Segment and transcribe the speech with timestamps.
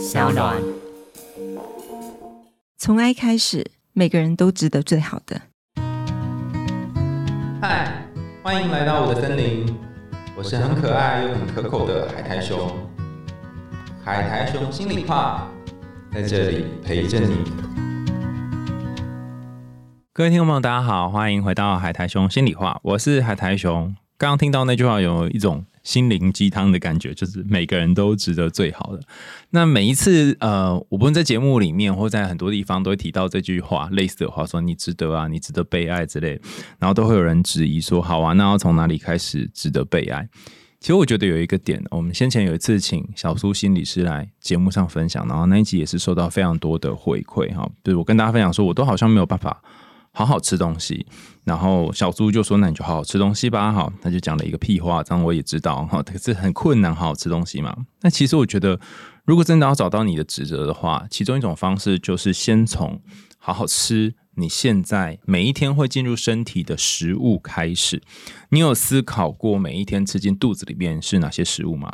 [0.00, 0.56] 小暖。
[2.78, 5.42] 从爱开始，每个人都值得最好的。
[7.60, 8.06] 嗨，
[8.42, 9.76] 欢迎来到我的森林，
[10.34, 12.74] 我是很可爱又很可口的海苔熊。
[14.02, 15.46] 海苔熊心里话，
[16.10, 17.36] 在这里陪着你。
[20.14, 23.94] 各位听众朋友，大家好，欢迎回到海苔熊心里话，我是海苔熊。
[24.16, 29.02] 刚刚听到那句话，有一种心灵鸡汤的感觉，就是每个人都值得最好的。
[29.50, 36.40] 那每一次，呃，我不论在节目里面，或在很多地方，都会提到这句话，类似的话，说你值得啊，你值得被爱之类，
[36.78, 40.28] 然后都会有人质疑说，好啊，那要从哪里开始值得被爱？
[40.78, 49.60] 其实我觉得有一个点，我们先前有一次请小苏心理师来节目上分享，然后那一集也是受到非常多的回馈哈，就是我跟大家分享说，我都好像没有办法。
[50.12, 51.06] 好好吃东西，
[51.44, 57.76] 然后小猪就说：“那你就好好吃东西吧。”好，他就讲了一个屁话，这样我也知道哈，可是很困难好好吃东西嘛。
[58.02, 58.78] 那其实我觉得，
[59.24, 63.00] 如果真的要找到你的职责的话，其中一种方式就是先从
[63.38, 68.02] 好好吃你现在每一天会进入身体的食物开始。
[68.50, 71.90] 你有思考过每一天吃进肚子里面是哪些食物吗？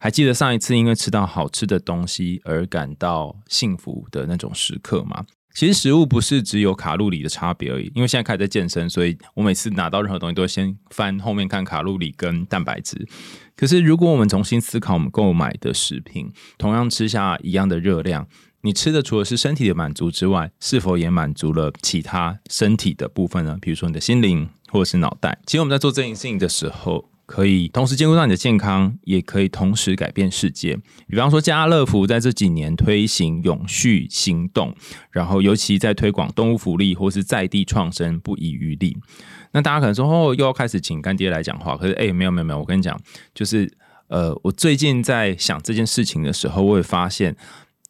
[0.00, 5.24] 还记得上一次因为吃到好吃的东西而感到幸福的那种时刻吗？
[5.54, 13.08] 其实食物不是只有卡路里的差别而已，因为现在开始在健身，所以我每次拿到任何东西都会先翻后面看卡路里跟蛋白质。
[13.56, 18.28] 可是如果我们重新思考我们购买的食品，同样吃下一样的热量，
[18.60, 23.58] 你吃的除了是身体的满足之外，是否也满足了其他身体的部分呢？
[23.60, 25.40] 比如说你的心灵或者是脑袋。
[25.44, 27.10] 其实我们在做这件事情的时候。
[27.28, 30.78] 可以同时兼顾到你的健康，也可以同时改变世界。
[31.06, 34.74] 比方说，家乐福在这几年推行永续行动，
[35.10, 38.96] 然后尤其在推广动物福利或是在地创生，不遗余力。
[39.52, 41.76] 那大家可能说，哦，又要开始请干爹来讲话。
[41.76, 42.98] 可是，哎，没有没有没有，我跟你讲，
[43.34, 43.70] 就是
[44.06, 47.36] 呃，我最近在想这件事情的时候，我会发现。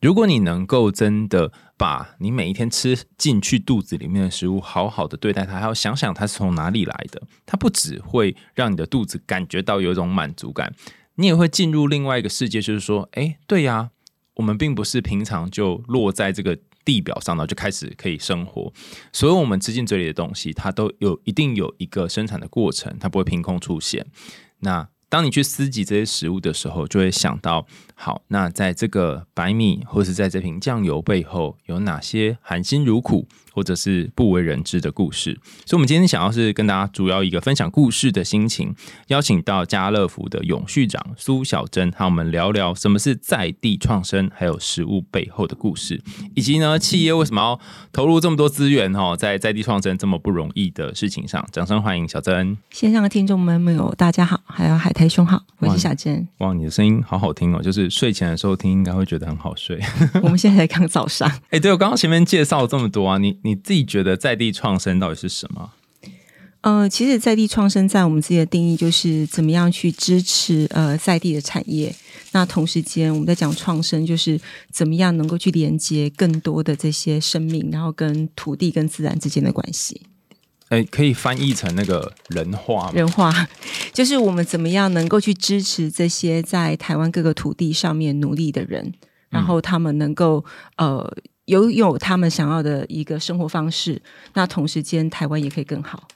[0.01, 10.75] 如果你能够真的把你每一天吃进去肚子里面的食物好好的对待它，还要想想它是从哪里来的，它不只会让你的肚子感觉到有一种满足感，
[11.15, 13.91] 你也会进入另外一个世界，就是说，哎，对呀，
[14.35, 18.73] 我们并不是平常就落在这个地表上，然后就开始可以生活。
[19.13, 24.05] 所有我们吃进嘴里的东西，它都有一定有一个生产的过程，它不会凭空出现。
[24.59, 27.67] 那当你去思及这些食物的时候，就会想到。
[28.01, 35.37] 好，那在这个白米或是在这瓶酱油背后，有哪些含辛茹苦或者是不为人知的故事？
[35.67, 38.73] 所以，我们今天想要是跟大家主要一个分享故事的心情，
[39.09, 46.01] 邀请到家乐福的永续长苏小珍，和我们聊聊什么是在地创生，还有食物背后的故事，
[46.37, 47.61] 以及呢，企业为什么要
[47.91, 51.45] 投入这么多资源哦，在在地创生这么不容易的事情上。
[51.51, 52.57] 掌声欢迎小珍！
[52.71, 56.29] 线上的听众们有大家好，还有海苔兄好，我是小珍。
[56.39, 57.88] 哇，你的声音好好听哦，就是。
[57.89, 59.81] 睡前的时候听，应该会觉得很好睡。
[60.23, 61.31] 我们现在才刚早上。
[61.51, 65.73] 哎，对我刚刚前面介绍这么多啊，你你自己觉得在地创生到底是什么？
[66.63, 71.95] 呃，其实在地创生在我们自己的定义就是怎么样去支持呃在地的产业。
[72.33, 74.39] 那同时间我们在讲创生，就是
[74.73, 80.03] 怎么样能够去连接更多的这些生命，然后跟土地跟自然之间的关系。
[80.69, 82.91] 哎，可以翻译成那个人话。
[82.93, 83.33] 人话
[83.93, 88.93] 就是我们怎么样能够去支持这些在台湾各个土地上面努力的人，
[89.31, 90.45] 然后他们能够
[90.77, 91.11] 呃
[91.47, 94.01] 拥有他们想要的一个生活方式。
[94.35, 96.07] 那同时间台湾也可以更好。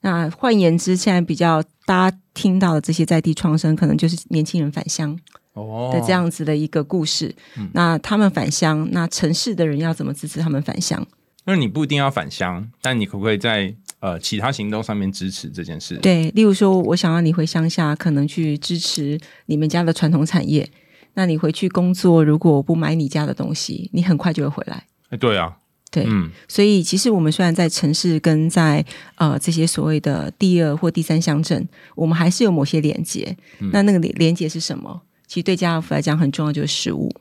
[0.00, 5.16] 那换言之，现在比较大家听到的这些在地创生，可能就是年轻人返乡
[5.52, 7.32] 哦的这样子的一个故事。
[7.74, 11.06] 那他们返乡，那城市的人要怎么支持他们返乡？
[11.44, 13.74] 那你不一定要返乡，但你可不可以在？
[14.00, 20.66] 呃，其他行动上面支持这件事，对，例如说，我想要你回乡下，可能去支持你们家的传统产业。
[21.14, 24.86] 那你回去工作，如果我不买你家的东西，你很快就会回来。
[25.10, 25.54] 哎，对啊，
[25.90, 28.82] 对，嗯，所以其实我们虽然在城市跟在
[29.16, 33.36] 呃这些所谓的第二或第三乡镇，我们还是有某些连接。
[33.72, 35.02] 那那个连连接是什么？
[35.26, 37.12] 其实对家乐福来讲很重要，就是食物。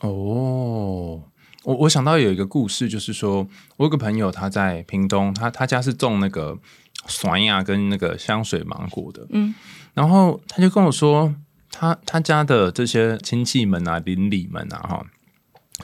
[0.00, 1.20] 哦。
[1.64, 6.58] 我我想到有一个故事，就是说我有个朋友他在屏东，他他家是种那个
[7.06, 9.54] 酸呀跟那个香水芒果的，嗯，
[9.94, 11.34] 然后他就跟我说，
[11.70, 15.06] 他他家的这些亲戚们啊、邻里们啊，哈。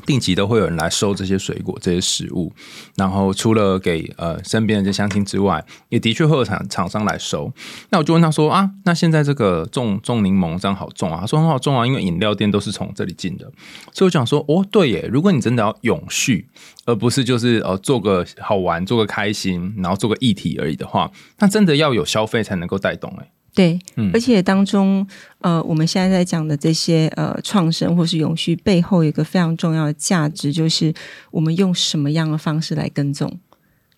[0.06, 2.52] 定期都会有人来收这些水果、这些食物，
[2.96, 7.52] 然后除了给呃身边的这乡亲之外，也的确会有厂厂商来收。
[7.90, 11.20] 那我就问他说啊，那现在这个种种柠檬这样好种啊？
[11.20, 13.50] 他说很好种啊，因为饮料店都是从这里进的。
[13.92, 16.48] 所以我想说，哦，对耶，如果你真的要永续，
[16.86, 23.28] 而不是就是呃做个好玩、做个开心，然后做个议题而已的话，那真的要有消费才能够带动哎。
[23.54, 25.04] 对，嗯而且当中，
[25.40, 30.94] 呃，我们现在在讲的这些呃创生或是永续背后，有一个非常重要的价值，就是
[31.32, 33.38] 我们用什么样的方式来耕种。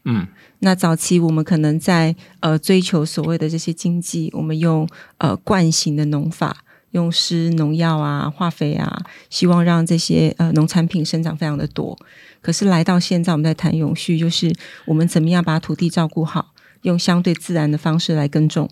[0.04, 0.26] 嗯
[0.60, 4.88] 那早期我们可能在呃追求所谓的这些经济，我们用
[5.18, 11.98] 呃惯性的农法，用施农药啊、化肥啊，希望让这些呃农产品生长非常的多。
[12.40, 14.50] 可是来到现在，我们在谈永续，就是
[14.86, 18.68] 我们怎么样把土地照顾好，用相对自然的方式来耕种。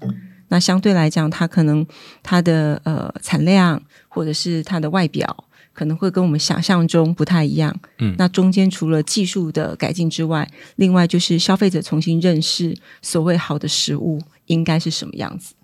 [0.48, 1.86] 那相对来讲，它可能
[2.22, 7.74] 它的呃产量或者是它的外表，可能会跟我们想象中不太一样。
[7.98, 15.54] 嗯那中间除了技术的改进之外，另外就是消费者重新认识所谓好的食物应该是什么样子。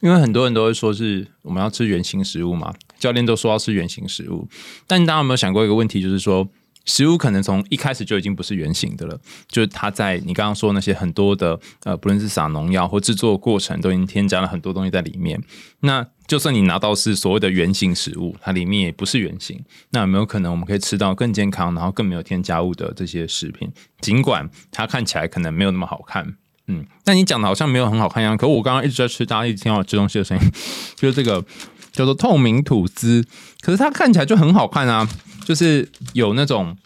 [0.00, 4.46] 因为很多人都会说是我们要吃原形食物嘛，教练都说要吃原形食物，
[4.86, 6.46] 但大家有没有想过一个问题，就是说
[6.84, 15.42] 食物可能从一开始就已经不是原形的了，就是它在你刚刚说那些很多的呃，不论是撒农药或制作过程，都已经添加了很多东西在里面。
[15.80, 23.70] 那就算你拿到是所谓的原形食物，它里面也不是原形，那有没有可能我们可以吃到更健康，然后更没有添加物的这些食品？
[24.00, 26.36] 尽管它看起来可能没有那么好看。
[26.66, 28.34] 嗯，但你讲的好像没有很好看一样。
[28.38, 30.50] 可我刚刚一直在吃，大家一直听到吃东西的声音，
[30.96, 31.44] 就是这个
[31.94, 33.24] 叫做透明吐司，
[33.62, 35.08] 可是它看起来就很好看啊，
[35.46, 36.76] 就是有那种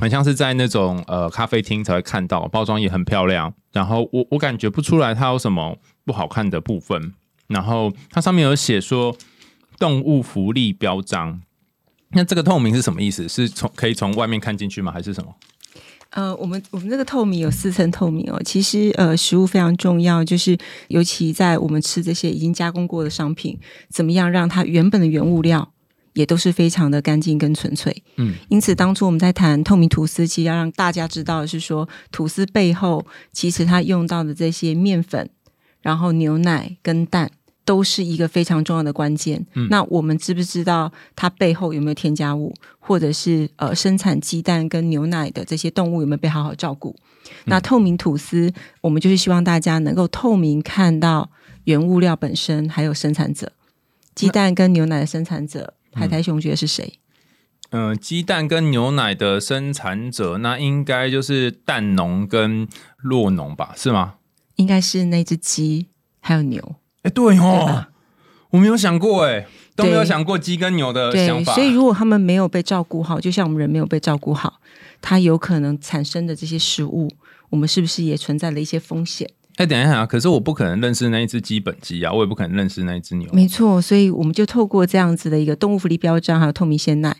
[0.00, 3.52] 很像是在那种呃咖啡厅才会看到，包装也很漂亮。
[3.72, 5.76] 然后我我感觉不出来它有什么
[6.06, 7.12] 不好看的部分。
[7.48, 9.16] 然后它上面有写说
[9.78, 11.40] 动物福利标章，
[12.10, 13.28] 那这个透明是什么意思？
[13.28, 14.90] 是从可以从外面看进去吗？
[14.90, 15.34] 还是什么？
[16.16, 18.40] 呃，我们我们这个透明有四层透明哦。
[18.42, 20.56] 其实呃，食物非常重要，就是
[20.88, 23.58] 尤其在我们吃这些已经加工过的商品，
[23.90, 25.74] 怎么样让它原本的原物料
[26.14, 28.02] 也都是非常的干净跟纯粹。
[28.16, 35.28] 嗯，因此当初我们在谈透明吐司，其实要让大家知道的是说，吐司背后其实它用到的这些面粉，
[35.82, 37.30] 然后牛奶跟蛋。
[37.66, 39.44] 都是一个非常重要的关键。
[39.52, 46.96] 嗯那我们知不知道它背后有没有添加物，或者是呃生产鸡蛋跟牛奶的这些动物有没有被好好照顾？
[47.44, 51.28] 那透明吐司，我们就是希望大家能够透明看到
[51.64, 53.52] 原物料本身，还有生产者。
[54.14, 57.00] 鸡蛋跟牛奶的生产者，海苔熊觉得是谁？
[57.70, 62.68] 嗯、鸡蛋跟牛奶的生产者，那应该就是蛋农跟
[63.04, 63.74] 酪农吧？
[63.76, 64.14] 是吗？
[64.54, 65.88] 应该是那只鸡
[66.20, 66.76] 还有牛。
[67.06, 67.86] 哎、对对哦，
[68.50, 71.54] 我没有想过，哎，都没有想过鸡跟牛的想对，法。
[71.54, 74.60] 所以如果他们没有被照顾好，就像我们人没有被照顾好，
[75.00, 77.08] 它有可能产生的这些食物，
[77.48, 79.30] 我们是不是也存在了一些风险？
[79.56, 80.06] 哎、等一下啊！
[80.06, 83.26] 可是我不可能认识那一只基本鸡啊，我也不可能认识那一只牛。
[83.32, 87.16] 没错，所以我们就透过这样子的一个动物福利标章，还有透明鲜奶，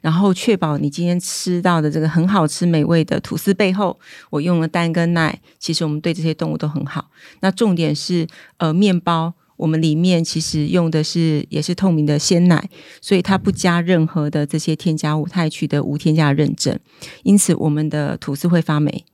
[0.00, 3.98] 然后确保你今天吃到的这个很好吃美味的吐司背后，
[4.30, 7.10] 我用了蛋跟奶，其实我们对这些动物都很好。
[7.40, 8.24] 那重点是，
[8.58, 12.70] 呃，面包我们里面其实用的是也是透明的鲜奶，
[13.00, 16.78] 所以它不加任何的这些添加物，它也取得无添加认证，
[17.24, 19.04] 因此我们的吐司会发霉。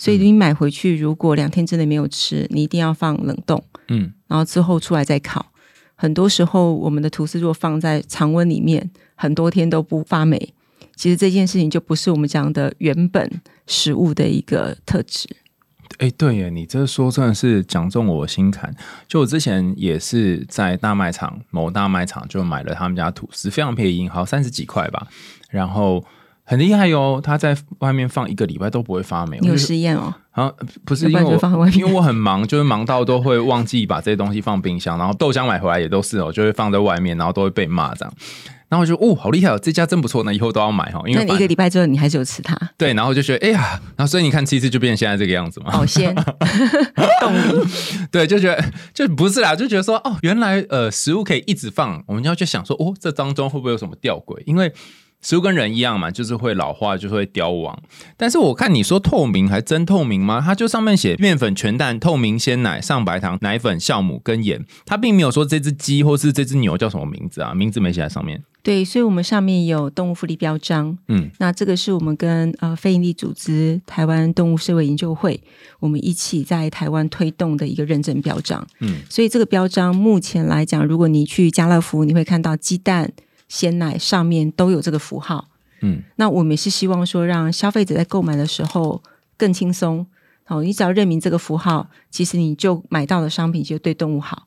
[0.00, 3.62] 所以你买回去，如果两天之内没有吃，你一定要放冷冻。
[3.88, 5.44] 嗯，然后之后出来再烤。
[5.94, 10.54] 很多时候，我们的吐司如果放在常温里面，很多天都不发霉。
[10.96, 13.30] 其实这件事情就不是我们讲的原本
[13.66, 15.28] 食物的一个特质。
[15.98, 18.74] 哎、对耶，你这说真的是讲中我心坎。
[19.06, 25.06] 就我之前也是在大卖场某大卖场就买了他们家吐司，非常便宜，好像三十几块吧。
[25.50, 26.02] 然后
[26.50, 29.38] 很厉害哟，他在外面放一个礼拜都不会发霉。
[29.40, 30.12] 你有实验哦？
[30.32, 30.52] 啊，
[30.84, 31.20] 不是因为
[31.74, 38.12] 因为我很忙，就是忙到都会忘记把这些东西放冰箱，然后豆浆买回来也都是哦，就会放在外面，然后都会被骂这样。
[38.68, 45.70] 然后我就哦，好厉害哦，这家真不错，那以后都要买哈，因为一个礼拜之后，你还是有吃它，对，然后就觉得哎呀，然后所以你看吃一次就变成现在这个样子嘛。
[45.70, 46.12] 好鲜
[47.20, 47.64] 动力。
[48.10, 54.42] 对，就觉得就不是啦，就觉得说哦，原来呃食物可以一直放，我们就要去想说哦，这当中会不会有什么吊诡？
[54.46, 54.72] 因为
[55.22, 57.78] 食物跟人一样嘛，就是会老化，就会凋亡。
[58.16, 60.42] 但是我看你说透明还真透明吗？
[60.44, 68.42] 它就上面写面粉、全蛋、透明鲜奶、上白糖、奶粉、酵母跟盐，它并没有说这只鸡或是这只牛叫什么名字啊，名字没写在上面。
[68.62, 70.96] 对，所以我们上面有动物福利标章。
[71.08, 75.40] 嗯那这个是我们跟呃非营利组织台湾动物社会研究会，
[75.78, 78.66] 我们一起在台湾推动的一个认证标章。
[78.80, 83.10] 嗯所以这个标章目前来讲，如果你去家乐福，你会看到鸡蛋、
[83.50, 85.48] 鲜奶上面都有这个符号。
[85.82, 89.02] 嗯那我们也是希望说，让消费者在购买的时候
[89.36, 90.06] 更轻松。
[90.46, 94.42] 哦，你只要认明这个符号，其实你就买到的商品就对动物好。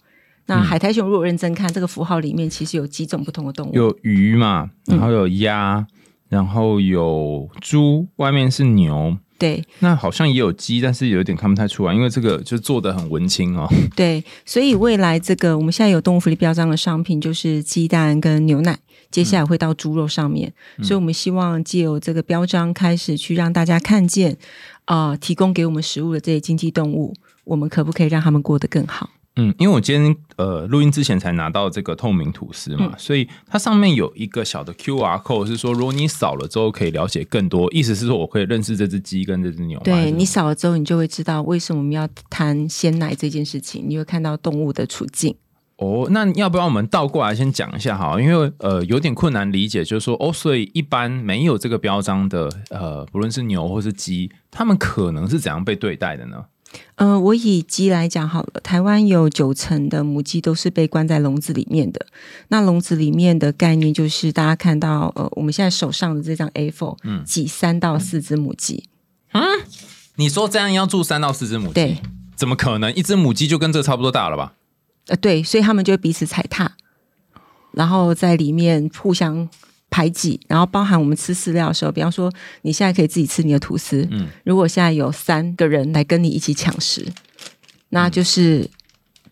[0.48, 3.74] 那海苔熊如果认真看，这个符号里面其实有几种不同的动物。
[3.74, 5.88] 有鱼嘛，然后有鸭，
[6.28, 13.66] 然后有猪，外面是牛，对那好像也有鸡，但是有点看不太出来，因为这个就做的很文青哦。
[13.96, 18.78] 对，所以未来这个我们现在有动物福利标章的商品就是鸡蛋跟牛奶，
[19.14, 20.52] 接下来会到猪肉上面，
[20.82, 24.36] 所以我们希望借由这个标章开始去让大家看见，
[24.86, 29.12] 啊、提供给我们食物的这些经济动物，我们可不可以让他们过得更好？
[29.36, 45.36] 嗯，因为我今天呃录音之前才拿到这个透明吐司嘛，所以它上面有一个小的 QR code，是说如果你扫了之后可以了解更多，意思是说我可以认识这只鸡跟这只牛对你扫了之后，你就会知道为什么我们要谈鲜奶这件事情，你会看到动物的处境。
[45.84, 48.20] 哦，那要不要我们倒过来先讲一下哈？
[48.20, 56.46] 因为呃有点困难理解，就是说哦，所以一般没有这个标章的呃，不论是牛或是鸡，它们可能是怎样被对待的呢？
[56.96, 62.06] 呃，我以鸡来讲好了，台湾有九成的母鸡都是被关在笼子里面的。
[62.48, 68.86] 那笼子里面的概念就是大家看到，呃，我们现在手上的这张 A4，嗯，挤三到四只母鸡
[69.34, 69.42] 啊，
[70.16, 71.98] 你说这样要住三到四只母鸡，对，
[72.36, 72.92] 怎么可能？
[72.96, 74.54] 一只母鸡就跟这差不多大了吧？
[75.08, 76.76] 呃，对，所以他们就会彼此踩踏，
[77.72, 79.48] 然后在里面互相
[79.90, 82.32] 排挤，然后包含我们吃饲料的时候，比方说
[82.62, 87.06] 你现在可以自己吃你的吐司，嗯如果现在有三个人来跟你一起抢食，
[87.90, 88.70] 那就是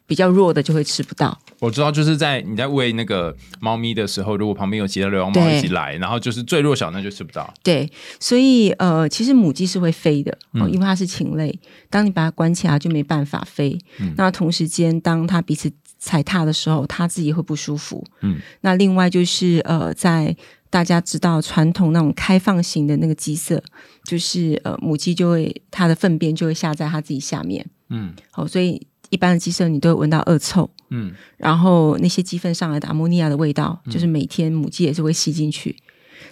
[0.05, 1.39] 比较弱的就会吃不到。
[1.61, 7.53] 我知道，就是在你在喂那个猫咪的时候，如果旁边有其他流浪猫对一起来，然后就是最弱小那就吃不到。
[7.61, 7.89] 对，
[8.19, 11.57] 所以呃，其实母鸡是会飞的哦，嗯因为它是禽类。
[11.89, 13.77] 当你把它关起来，就没办法飞。
[13.99, 18.03] 嗯那同时间，当它彼此踩踏的时候，它自己会不舒服。
[18.21, 20.35] 嗯，那另外就是呃，在
[20.71, 23.61] 大家知道传统那种开放型的那个鸡舍，
[24.05, 27.63] 就是呃母鸡就会它的粪便就会下在它自己下面。
[27.89, 30.67] 嗯好、所以一般的鸡舍你都会闻到恶臭。
[30.89, 35.75] 嗯然后那些鸡粪上来的阿莫尼亚的味道，就是每天母鸡也是会吸进去。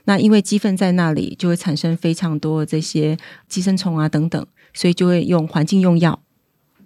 [0.06, 3.18] 那因为鸡粪在那里，就会产生非常多的这些
[3.48, 6.20] 寄生虫啊等等，所以就会用环境用药。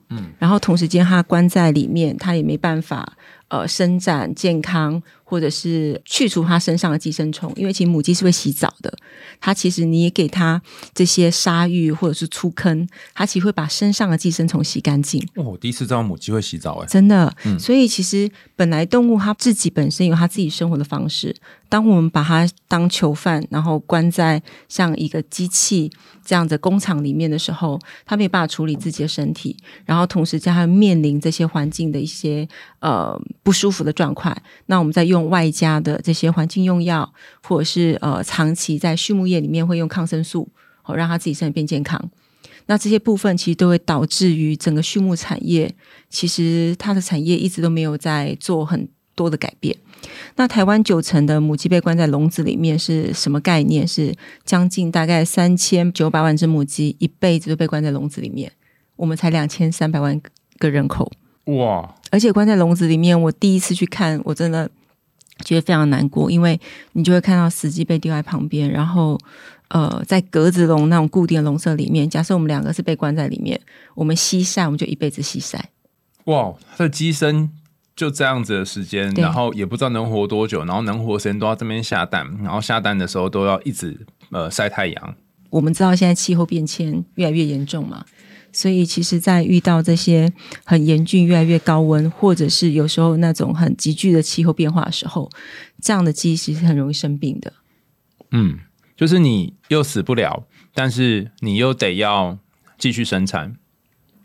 [0.10, 8.94] 嗯，然后同时间它关在里面，它也没办法呃伸展健康，或者是去除它身上的寄生虫，因为其实母鸡是会洗澡的，
[9.40, 10.62] 它其实你也给它
[10.94, 15.22] 这些沙浴或者是粗坑，它其实会把身上的寄生虫洗干净。
[15.36, 21.36] 哦，我第一次知道母鸡会洗澡，哎，真的，嗯所以其实本来动物它自己本身有它自己生活的方式。
[21.74, 24.40] 当我们把它当囚犯，然后关在
[24.70, 25.92] 像一个机器
[26.24, 32.48] 这样的工厂里面的时候，它没有办法处理自己的身体，然后同时加上面临这些环境的一些
[32.80, 34.38] 呃不舒服的状况。
[34.68, 37.12] 那我们再用外加的这些环境用药，
[37.42, 40.48] 或者是呃长期在畜牧业里面会用抗生素，
[40.84, 42.00] 哦让它自己身体变健康。
[42.68, 45.74] 那这些部分其实都会导致于整个畜牧产业，
[46.08, 49.76] 其实它的产业一直都没有在做很多的改变。
[50.36, 53.88] 那台湾九成的母鸡被关在笼子里面是什么概念？
[53.88, 58.52] 是将近大概三千九百万只母鸡一辈子都被关在笼子里面，
[58.96, 60.20] 我们才两千三百万
[60.58, 61.10] 个人口，
[61.46, 64.70] 哇，而且关在笼子里面，我第一次去看，我真的
[65.46, 66.60] 觉得非常难过，因为
[66.94, 69.18] 你就会看到死鸡被丢在旁边，然后
[69.70, 73.60] 呃，在格子笼那种固定的笼舍里面，假设我们两个是被关在里面，
[73.96, 75.70] 我们西晒，我们就一辈子西晒。
[76.26, 77.50] 哇，它的鸡生
[77.96, 85.16] 就这样子的时间，然后也不知道能活多久，然后能活时间都要这边下蛋，然后下蛋的时候都要一直呃晒太阳。
[85.50, 88.04] 我们知道现在气候变迁越来越严重嘛，
[88.52, 90.34] 所以其实，在遇到这些
[90.66, 95.30] 很严峻、越来越高温，或者是有时候那种很急剧的气候变化的时候，
[95.80, 97.54] 这样的鸡其实很容易生病的。
[98.32, 98.58] 嗯，
[98.98, 102.40] 就是你又死不了，但是你又得要
[102.80, 103.56] 继续生产。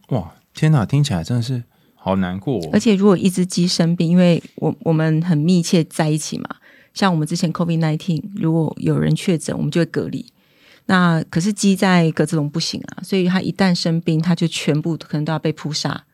[0.09, 1.65] 哇，天哪，听起来真的是
[1.99, 2.81] 好难过、哦而。
[2.81, 6.49] 且如果一只鸡生病，因为我我们很密切在一起嘛，
[6.95, 10.25] 像我们之前 COVID nineteen，如果有人确诊，我们就会隔离。
[10.87, 16.05] 那可是鸡在格子笼不行啊，所以它一旦生病，它就全部可能都要被扑杀。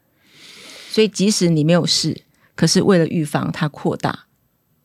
[0.90, 2.22] 所以即使你没有事，
[2.56, 4.26] 可是为了预防它扩大，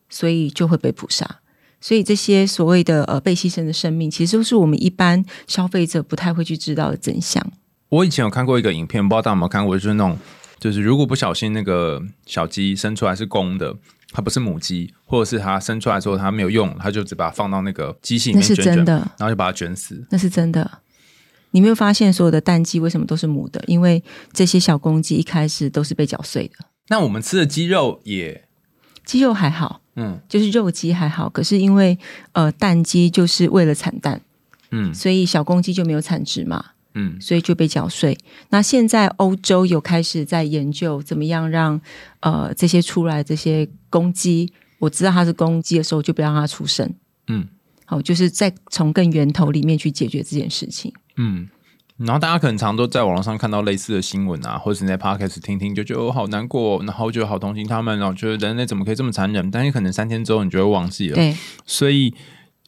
[0.09, 1.39] 所以就会被扑杀。
[1.81, 7.43] 所以这些所谓的呃被牺牲的生命，其实都是我们一般消费者不太会去知道的真相。
[7.87, 10.17] 我以前有看过一个影片，不知道大家有没有看过，就是那种，
[10.59, 13.75] 就是如果不小心那个小鸡生出来是公的，
[14.11, 18.93] 它不是母鸡，或者是它生出来之后它没有用，它就只把它放到那个机器里面卷卷，真的。
[19.17, 20.05] 然后就把它卷死。
[20.09, 20.79] 那是真的。
[21.51, 23.63] 你没有发现所有的蛋鸡为什么都是母的？
[23.65, 26.65] 因为这些小公鸡一开始都是被搅碎的。
[26.89, 28.45] 那我们吃的鸡肉也，
[29.03, 31.97] 鸡肉还好，嗯就是肉鸡还好，可是因为
[32.33, 34.21] 呃蛋鸡就是为了产蛋，
[34.69, 38.17] 嗯所以小公鸡就没有产值嘛，嗯所以就被缴税。
[38.49, 41.79] 那现在欧洲有开始在研究怎么样让
[42.21, 46.93] 呃这些出来这些公鸡，我知道它是公鸡的时候就不让它出生。
[47.27, 47.47] 嗯，
[47.85, 50.91] 好，就是在从更源头里面去解决这件事情。
[51.17, 51.47] 嗯，
[51.97, 59.51] 然后大家可能常都在网络上看到类似的新闻啊，或者你在 podcast 听听，就觉得我好难过，然后就好同情他们，然后觉得人类怎么可以这么残忍？
[59.51, 61.15] 但是可能三天之后你就会忘记了。
[61.15, 62.13] 对，所以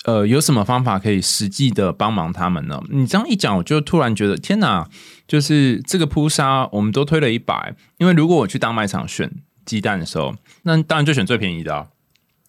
[0.05, 2.81] 呃，有什么方法可以实际的帮忙他们呢？
[2.89, 4.89] 你这样一讲，我就突然觉得天哪！
[5.27, 9.31] 就是这个扑杀，我们都推了一百，因为如果我去大卖场选
[9.63, 11.87] 鸡蛋的时候，那当然就选最便宜的。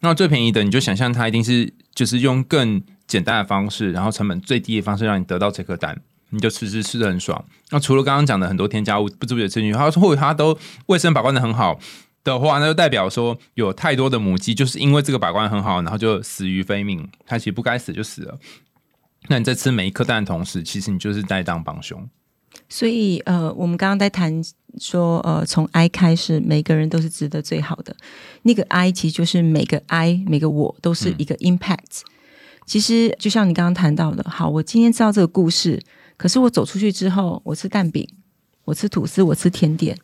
[0.01, 7.45] 那最便宜的，你就想象它一定是就是用更简单的方式，然后成本最低的方式让你得到这颗蛋，你就吃吃吃的很爽。
[7.69, 10.57] 那除了刚刚讲的很多添加物不知不觉吃进去，它或者它都
[10.87, 11.79] 卫生把关的很好
[12.23, 18.39] 的话，那就代表说有太多的母鸡就是因为这个把关很好，然后就死于非命，它其实不该死就死了。
[19.27, 22.07] 那你在吃每一颗蛋的同时，其实你就是在当帮凶。
[22.69, 24.41] 所以，呃，我们刚刚在谈
[24.79, 27.95] 说，呃，从 I 开始，每个人都是值得最好的。
[28.43, 32.01] 那个 I 其实就是每个 I，每个我都是一个 impact。
[32.65, 35.81] 其实就像你刚刚谈到的，好，我今天知道这个故事，
[36.15, 38.07] 可是我走出去之后，我吃蛋饼，
[38.65, 39.97] 我吃吐司，我吃甜点，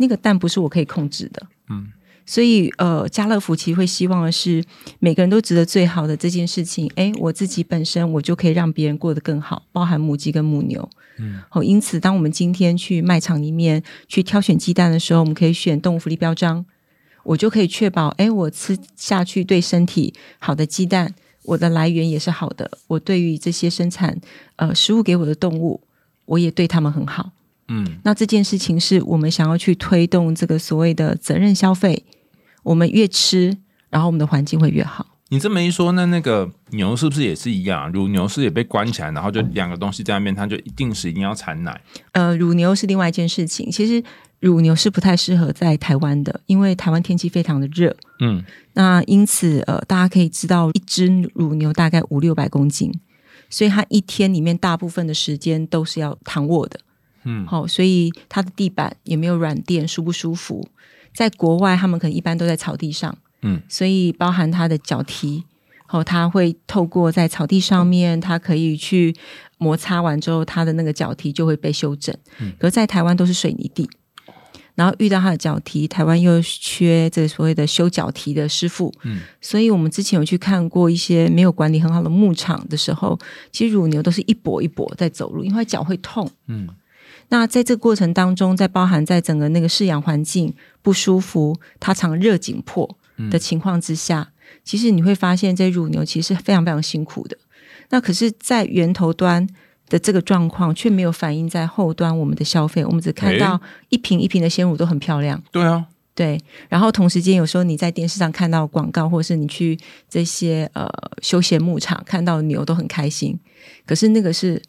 [0.00, 1.46] 那个蛋不是我可以控制的。
[1.68, 1.92] 嗯。
[2.26, 4.62] 所以，呃，家乐福其实会希望的是
[5.00, 6.88] 每个人都值得最好的这件事情。
[6.94, 10.88] 诶，我自己本身我就可以让别人过得更好，包含母鸡跟母牛。
[11.18, 16.64] 嗯，好，因此，当我们今天去卖场里面去挑选鸡蛋的时候，我们可以选动物福利标章，
[17.24, 22.70] 我就可以确保，诶，我吃下去对身体好的鸡蛋，我的来源也是好的。
[22.86, 24.16] 我对于这些生产
[24.54, 25.80] 呃食物给我的动物，
[26.26, 27.32] 我也对他们很好。
[27.70, 32.04] 嗯，那这件事情是我们想要去推动这个所谓的责任消费。
[32.62, 33.56] 我们越吃，
[33.88, 35.06] 然后我们的环境会越好。
[35.30, 37.90] 你这么一说，那那个牛是不是也是一样？
[37.92, 41.80] 乳牛是也被关起来，然后就两个东西在那边，它就一定是一定要产奶。
[42.12, 43.70] 呃，乳牛是另外一件事情。
[43.70, 44.02] 其实
[44.40, 47.96] 乳牛是不太适合在台湾的，因为台湾天气非常的热。
[48.18, 52.92] 嗯，那因此呃，大家可以知道，一只乳牛大概五六百公斤，
[53.48, 56.80] 所以它一天里面大部分的时间都是要躺卧的。
[57.24, 60.68] 嗯，好，所以它的地板也没有软垫，舒不舒服？
[61.12, 65.44] 在国外，他们可能一般都在草地上，嗯，所以包含它的脚蹄，
[65.88, 69.14] 哦，它会透过在草地上面，它可以去
[69.58, 72.16] 摩擦完之后，它的那个脚蹄就会被修整。
[72.38, 73.90] 嗯，可是在台湾都是水泥地，
[74.76, 83.18] 然后遇到他的脚蹄，台湾又缺这个所谓的修脚蹄的师傅，嗯，所以我们之前有去看过一些没有管理很好的牧场的时候，
[83.50, 86.68] 其实乳牛都是一跛一跛在走路，因为脚会痛，嗯。
[87.30, 92.96] 那在这个过程当中，在包含在整个那个饲养环境不舒服、它常热紧迫
[93.30, 94.32] 的情况之下，
[94.64, 97.38] 其实你会发现，这乳牛其实非常非常辛苦的。
[97.90, 99.46] 那可是，在源头端
[99.88, 102.84] 的这个状况，却没有反映在后端我们的消费。
[102.84, 106.40] 我们只看到一瓶一瓶的鲜乳都很漂亮，对啊，对。
[106.68, 110.88] 然后同时间，有时候你在电视上看到广告，或者是你去这些呃
[111.22, 113.38] 休闲牧场看到牛都很开心，
[113.86, 114.60] 可是那个是。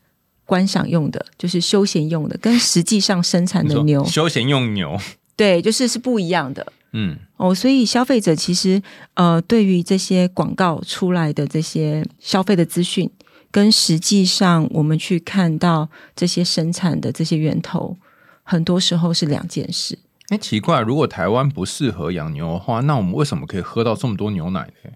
[0.51, 4.99] 观赏用的，就是休闲用的，跟实际上生产的牛，休闲用牛，
[5.37, 6.73] 对，就是是不一样的。
[6.91, 8.81] 嗯，哦，所以消费者其实
[9.13, 13.09] 呃，对于这些广告出来的这些消费的资讯，
[13.49, 17.95] 跟实际上我们去看到这些生产的这些源头，
[18.43, 19.97] 很多时候是两件事。
[20.27, 24.91] 哎，奇怪，如果台湾不适合养牛的话，那我们为什么可以喝到这么多牛奶呢？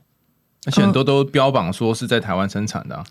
[0.65, 3.05] 而且很多都标榜说是在台湾生产的。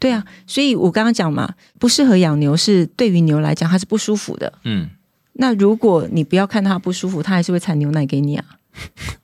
[0.00, 4.50] 对啊，所以我刚刚讲嘛，不适合养牛是对于牛来讲它是不舒服的。
[4.64, 4.88] 嗯，
[5.34, 8.44] 那如果你不要看它不舒服，它还是会产牛奶给你啊。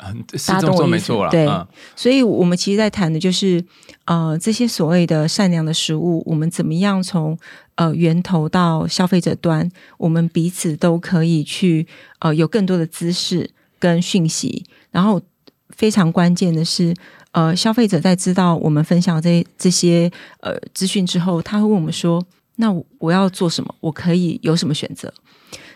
[0.46, 1.30] 大家懂我没错了。
[1.30, 1.48] 对，
[1.94, 3.64] 所以我们其实在谈的就是，
[4.04, 7.38] 呃，这些所谓的善良的食物，我们怎么样从
[7.76, 11.86] 呃源头到消费者端，我们彼此都可以去
[12.18, 15.22] 呃有更多的知识跟讯息，然后
[15.70, 16.94] 非常关键的是。
[17.36, 22.24] 呃，消费者在知道我们分享这这些呃资讯之后，他会问我们说
[22.56, 23.74] ：“那我要做什么？
[23.80, 25.12] 我可以有什么选择？”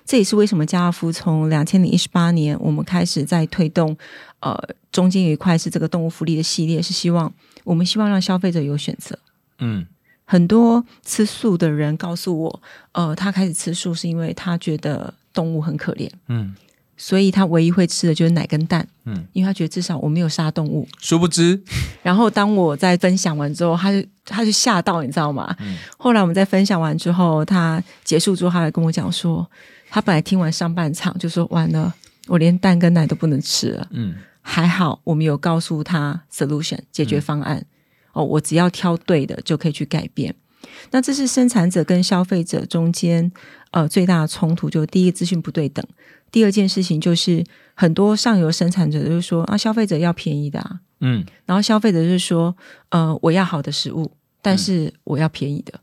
[0.07, 3.95] 这也是为什么家乐福从两千零一十八年我们开始在推动，
[4.41, 4.59] 呃，
[4.91, 7.31] 中间有一块是这个动物福利的系列，是希望
[7.65, 9.19] 我们希望让消费者有选择。
[9.59, 9.87] 嗯，
[10.25, 16.11] 很多吃素的人告诉我，呃，他开始吃素是因为他觉得动物很可怜。
[16.29, 16.55] 嗯。
[17.03, 20.87] 所以他唯一会吃的就是奶跟蛋，嗯，因为他觉得至少我没有杀动物。
[20.99, 21.59] 殊不知，
[22.05, 25.57] 然后当我在分享完之后，他就他就吓到，你知道吗？
[25.61, 25.79] 嗯。
[25.97, 29.51] 后来我们在分享完之后，他结束之后，他来跟我讲说，
[29.89, 31.95] 他本来听完上半场就说完了，
[32.29, 33.89] 我连蛋跟奶都不能吃了。
[33.93, 34.17] 嗯。
[34.43, 37.65] 还好我们有告诉他 solution 解决方案，
[38.13, 40.35] 哦，我只要挑对的就可以去改变。
[40.91, 43.33] 那这是生产者跟消费者中间
[43.71, 45.83] 呃最大的冲突，就第一个资讯不对等。
[46.31, 52.57] 第二件事情就是，很多上游生产者就是说啊，消费者要便宜的啊，嗯，然后消费者就是说，
[52.91, 55.81] 呃，我要好的食物，但是我要便宜的。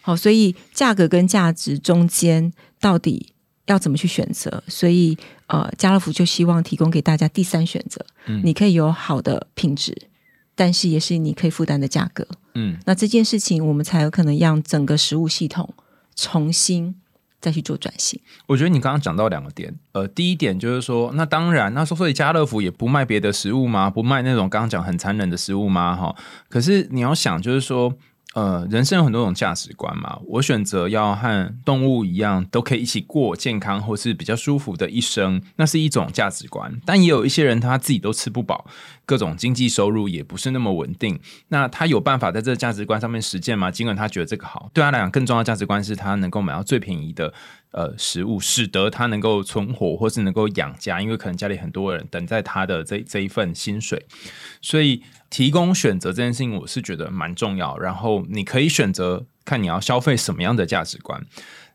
[0.00, 3.32] 好，所以价格跟价值中间到底
[3.66, 4.62] 要怎么去选择？
[4.68, 9.96] 所以呃，家乐福就希望提供给大家第三选择，嗯你可以有好的品质，
[10.54, 12.26] 但是也是你可以负担的价格。
[12.54, 15.74] 嗯，那这件事情，我们才有可能让整个食物系统
[16.14, 16.94] 重新
[17.40, 18.20] 再去做转型。
[18.46, 23.88] 我觉得你刚刚讲到两个点，呃，第一点就是说，那当然，那说所以家乐福也不卖别的食物吗？
[23.90, 25.96] 不卖那种刚刚讲很残忍的食物吗？
[25.96, 26.16] 哈，
[26.48, 27.94] 可是你要想，就是说。
[28.36, 30.18] 呃，人生有很多种价值观嘛。
[30.26, 36.78] 我选择要和动物一样，都可以一起过健康或是比较舒服的一生，那是一种价值观。
[36.84, 38.66] 但也有一些人他自己都吃不饱，
[39.06, 41.18] 各种经济收入也不是那么稳定。
[41.48, 43.70] 那他有办法在这个价值观上面实践吗？
[43.70, 47.32] 尽管他觉得这个好，对他来讲，更重要的价值观是他能够买到最便宜的
[47.70, 54.04] 呃食物，使得他能够存活或是能够养家，因为可能家里很多人等在他的这这一份薪水，
[54.60, 55.02] 所以。
[55.30, 57.76] 提供选择这件事情，我是觉得蛮重要。
[57.78, 61.24] 然后你可以选择看你要消费什么样的价值观，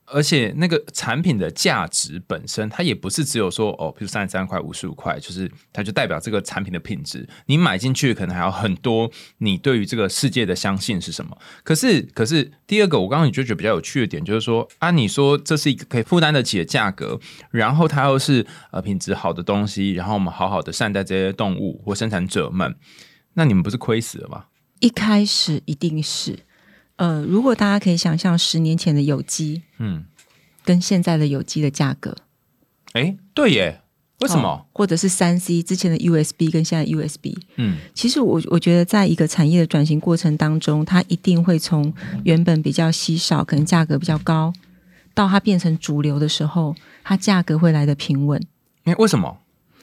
[0.05, 7.27] 而且那个产品的价值本身，它也不是只有说哦，比如三十三块、五十五块，就是它就代表这个产品的品质。
[7.45, 11.37] 你买进去可能还有很多你对于这个世界的相信是什么。
[11.63, 17.19] 可是，可是第二个，我刚刚你就觉得比较有趣的点，就是说啊，你说这是一个可以负担得起的价格，
[17.51, 22.75] 然后它又是呃品质好的东西，然后我们好好的善待这些动物或生产者们。
[23.33, 24.45] 那你们不是亏死了吗？
[24.79, 26.39] 一开始一定是，
[26.95, 30.05] 呃，如果大家可以想象十年前的有机，嗯，
[30.65, 32.15] 跟现在的有机的价格，
[32.93, 33.81] 哎，对耶，
[34.21, 34.47] 为什么？
[34.47, 44.51] 哦或者是三 C 之前的 USB 跟现在 USB，嗯其实我我觉得，在一个产业的转型过程当中，它一定会从原本比较稀少，可能价格比较高，
[45.13, 48.41] 到它变成主流的时候，它价格会来的平稳，
[48.85, 49.37] 哎，为什么？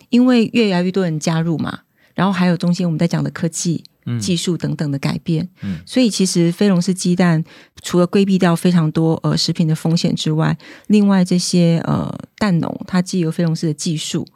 [0.09, 1.83] 因为越来越多人加入嘛，
[2.19, 7.45] 然后还有中间我们在讲的科技、嗯技术等等的改变，嗯所以其实非龙式鸡蛋
[7.83, 10.57] 除了规避掉非常多呃食品的风险之外，
[10.89, 14.27] 另外这些呃蛋农它既有非龙式的技术，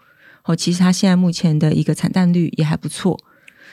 [0.45, 3.19] 哦，其实它现在目前的一个产蛋率也还不错。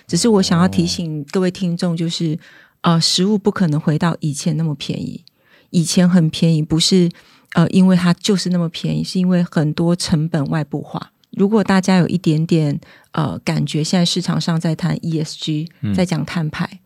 [0.07, 2.39] 只是我想要提醒各位听众，就是、
[2.81, 5.23] 呃，食物不可能回到以前那么便宜。
[5.69, 7.11] 以前很便宜，不是
[7.53, 11.11] 呃因为它就是那么便宜，是因为很多成本外部化。
[11.39, 12.77] 如果大家有一点点
[13.13, 16.81] 呃感觉，现在市场上在谈 ESG，在讲碳排，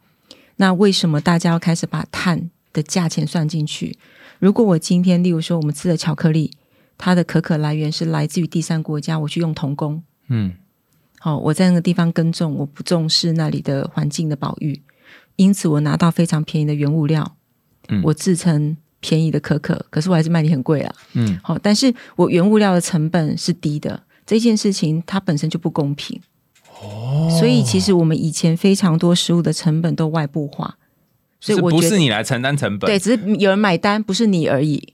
[0.58, 3.98] 那为什么大家要开始把碳的价钱算进去？
[4.38, 6.52] 如果我今天，例如说我们吃的巧克力，
[7.00, 10.54] 它的可可来源是来自于第三国家，我去用童工，嗯。
[11.20, 14.80] 好、我在那个地方耕种，我不重视那里的环境的保育，
[15.36, 17.38] 因此我拿到非常便宜的原物料，
[17.88, 18.00] 嗯。
[18.04, 20.96] 我制成便宜的可可，可是我还是卖你很贵啊。
[21.13, 21.39] 嗯。
[21.42, 26.20] 好、但是我原物料的成本是低的，这件事情它本身就不公平。
[26.82, 30.76] 哦，所以其实我们以前非常多食物的成本都外部化，
[31.40, 32.90] 所以我觉得是你来承担成本？
[32.90, 34.94] 对，只是有人买单，不是你而已。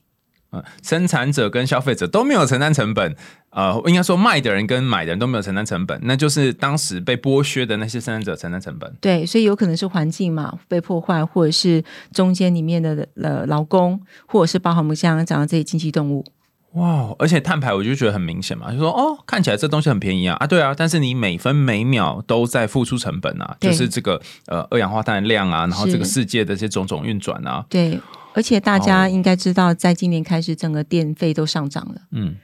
[0.50, 3.14] 呃，生产者跟消费者都没有承担成本，
[3.50, 8.92] 呃，应该说卖的人跟买的人都没有承担成本，那就是当时被剥削的那些生产者承担成本。
[9.00, 16.24] 对，所以有可能是环境嘛被破坏，或者是中间里面的呃劳工，或者是包含我们刚刚讲的这些经济动物。
[16.74, 28.00] 哇，而且碳排我就觉得很明显嘛，就说哦，看起来这东西很便宜啊，啊，对啊，但是你每分每秒都在付出成本啊，就是这个呃二氧化碳的量啊，然后这个世界的这些种种运转啊，对，
[28.34, 32.02] 而且大家应该知道，在今年开始，整个电费都上涨了。
[32.12, 32.36] 嗯。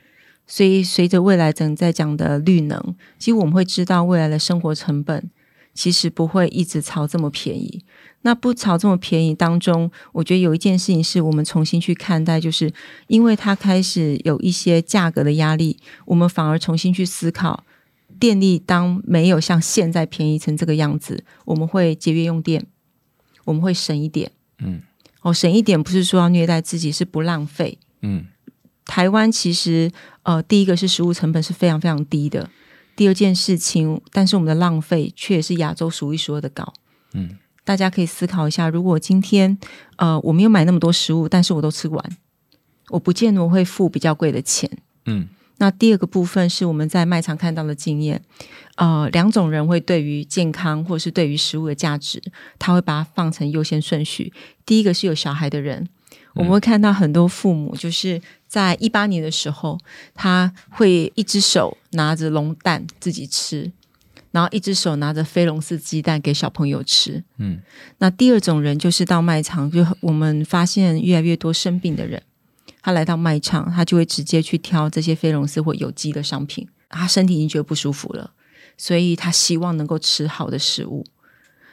[0.48, 2.80] 所以随着未来正在讲的绿能，
[3.18, 5.28] 其实我们会知道未来的生活成本
[5.74, 7.82] 其实不会一直超这么便宜。
[8.22, 12.72] 那不炒这么便宜当中，我觉得有一件事情是我们重新去看待，就是
[13.06, 17.64] 因为它开始有一些价格的压力，我们反而重新去思考，
[18.18, 22.66] 电力当没有像现在便宜成这个样子，我们会节约用电，
[23.44, 24.32] 我们会省一点。
[24.58, 24.82] 嗯，
[25.22, 27.78] 哦，省一点不是说要虐待自己，是不浪费。
[28.02, 28.26] 嗯
[28.84, 29.90] 台湾其实
[30.22, 32.48] 呃，第一个是食物成本是非常非常低的，
[32.94, 36.72] 第二件事情，但是我们的浪费却是亚洲数一数二的高。
[37.12, 39.58] 嗯，大家可以思考一下，如果今天
[39.96, 42.16] 呃我没有买那么多食物，但是我都吃完，
[42.90, 44.70] 我不见得我会付比较贵的钱。
[45.04, 48.22] 嗯那第二个部分是我们在卖场看到的经验，
[48.76, 52.22] 呃，两种人会对于健康或者是对于食物的价值，
[52.58, 54.32] 他会把它放成优先顺序。
[54.66, 55.88] 第一个是有小孩的人，
[56.34, 59.78] 我们会看到很多父母就是在一八年的时候，
[60.14, 63.72] 他会一只手拿着龙蛋自己吃，
[64.36, 67.24] 然后一只手拿着飞龙式鸡蛋给小朋友吃。
[67.38, 67.58] 嗯
[67.96, 72.22] 那第二种人就是到卖场，就我们发现越来越多生病的人，
[72.82, 78.32] 他来到卖场，他就会直接去挑这些非龙丝或有机的商品，他身体已经觉得不舒服了，
[78.76, 81.06] 所以他希望能够吃好的食物。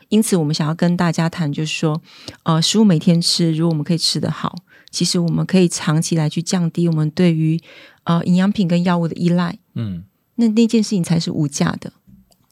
[0.08, 2.02] 因此，我们想要跟大家谈，就是说，
[2.44, 4.56] 呃，食物每天吃，如果我们可以吃得好，
[4.90, 7.60] 其实我们可以长期来去降低我们对于
[8.06, 9.58] 呃营养品跟药物的依赖。
[9.74, 11.92] 嗯，那那件事情才是无价的。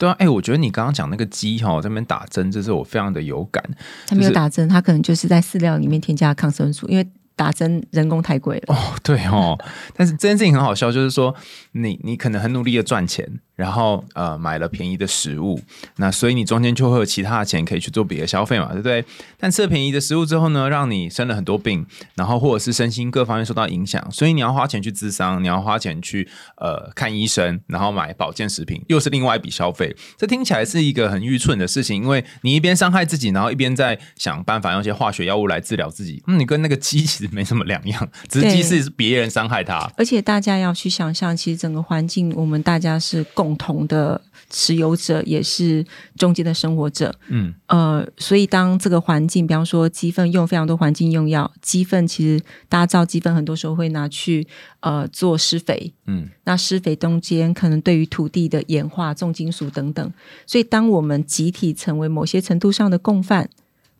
[0.01, 3.63] 对啊，哎、我觉得你刚刚讲那个鸡哈，这边打针，这是我非常的有感。
[4.07, 8.73] 他没有就是打针，他可能就是在饲料里面添加抗生素，因为打针人工太贵了。
[8.73, 9.55] 哦，对哦，
[9.95, 11.35] 但是这件事情很好笑，就是说
[11.73, 15.61] 你你可能很努力的赚钱，然后呃买了便宜的食物，
[15.97, 19.05] 那所以你中间就会有其他的钱可以去做别的消费嘛，对不对？
[19.37, 29.95] 但吃了便宜的食物之后呢，让你生了很多病，然后或者是身心各方面受到影响，所以你要花钱去治伤，你要花钱去呃看医生，然后买保健食品，又是另外一笔消费。
[30.17, 36.23] 这听起来是一个很愚蠢的事情，因为你一边伤害自己，然后一边在想办法用一些化学药物来治疗自己。
[36.25, 39.87] 嗯，你跟那个鸡其实没什么两样，只是鸡是别人伤害它。
[39.97, 45.85] 而且大家要去想象，其实整个环境，我们大家是共同的持有者，也是
[46.17, 47.13] 中间的生活者。
[47.27, 54.47] 嗯，呃，所以当这个环境，比方说鸡粪用非常多环境用药，鸡粪其实大家知道，鸡粪很多时候会拿去
[54.81, 60.13] 呃做施肥，嗯，那施肥中间可能对于土地的演化、重金属等等，
[60.45, 63.49] 所以当我们集体成为某些程度上的共犯，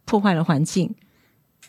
[0.06, 0.94] 破坏了环境。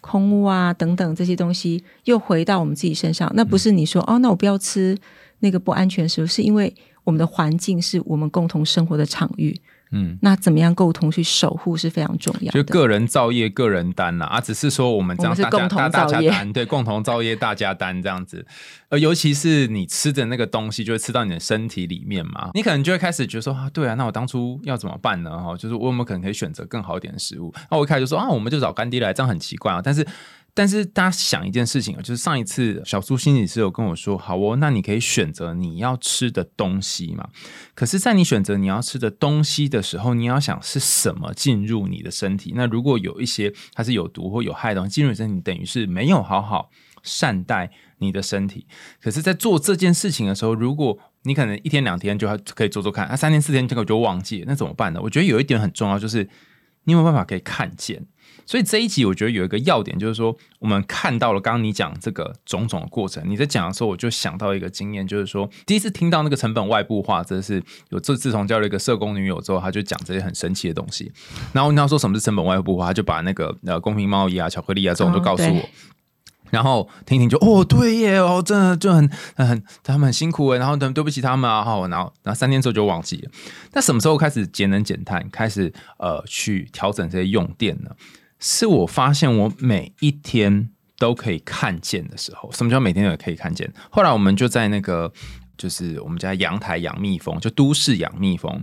[0.00, 4.98] 空屋啊，等等这些东西又回到我们自己身上，那不是你说、哦，那我不要吃
[5.38, 9.60] 那个不安全食物，是因为我们的环境是我们共同生活的场域，
[9.90, 12.62] 嗯，那怎么样共同去守护是非常重要的。
[12.62, 18.46] 就个人造业、个人担啦，啊，只是说我们这样大家共同大大造业家担，对，共同造业大家担这样子。
[18.88, 25.30] 呃，尤其是你吃的那个东西，就会吃到你的身体里面嘛，你可能就会开始觉得说啊，对啊，那我当初要怎么办呢？
[25.38, 27.52] 哈，就是我有没有可能可以选择更好一点的食物？
[27.70, 30.06] 那我一开始就说啊，我们就找干爹来，这样很奇怪啊，但是。
[30.54, 37.28] 但是大家想一件事情啊，就是上一次小苏心理师有跟我说，好哦，那你可以选择你要吃的东西嘛。
[37.74, 42.52] 可是，在你选择你要吃的东西的时候，你要想是什么进入你的身体。
[42.54, 46.70] 那如果有一些它是有毒或有害的东西进入你身体，等于是没有好好
[47.02, 48.66] 善待你的身体。
[49.00, 55.00] 可是，在做这件事情的时候，如果你可能一天两天就可以做做看，啊，三天四天结果就忘记了，那怎么办呢？
[55.02, 56.28] 我觉得有一点很重要，就是
[56.84, 58.06] 你有没有办法可以看见。
[58.44, 71.12] 所以这一集我觉得有一个要点，就是说我们看到了刚刚你讲这个种种的过程，你在讲的时候，我就想到一个经验，就是说第一次听到那个成本外部化，这是有自自从交了一个社工女友之后，他就讲这些很神奇的东西。
[71.52, 75.68] 然后问他说什么是成本外部化，他就把那个呃公平贸易啊、巧克力啊这种都告诉我。
[76.52, 83.30] 然后听一听就哦对耶哦真的就很很他们很辛苦哎，然后对对不起他们啊，好然后然后三天之后就忘记了。
[83.72, 87.90] 那什么时候开始节能减碳，开始呃去调整这些用电呢？
[88.38, 92.52] 是我发现我每一天都可以看见的时候。
[92.52, 93.72] 什么叫每天都可以看见？
[93.90, 95.10] 后来我们就在那个
[95.56, 98.62] 就是我们家阳台养蜜蜂，就都市养蜜蜂，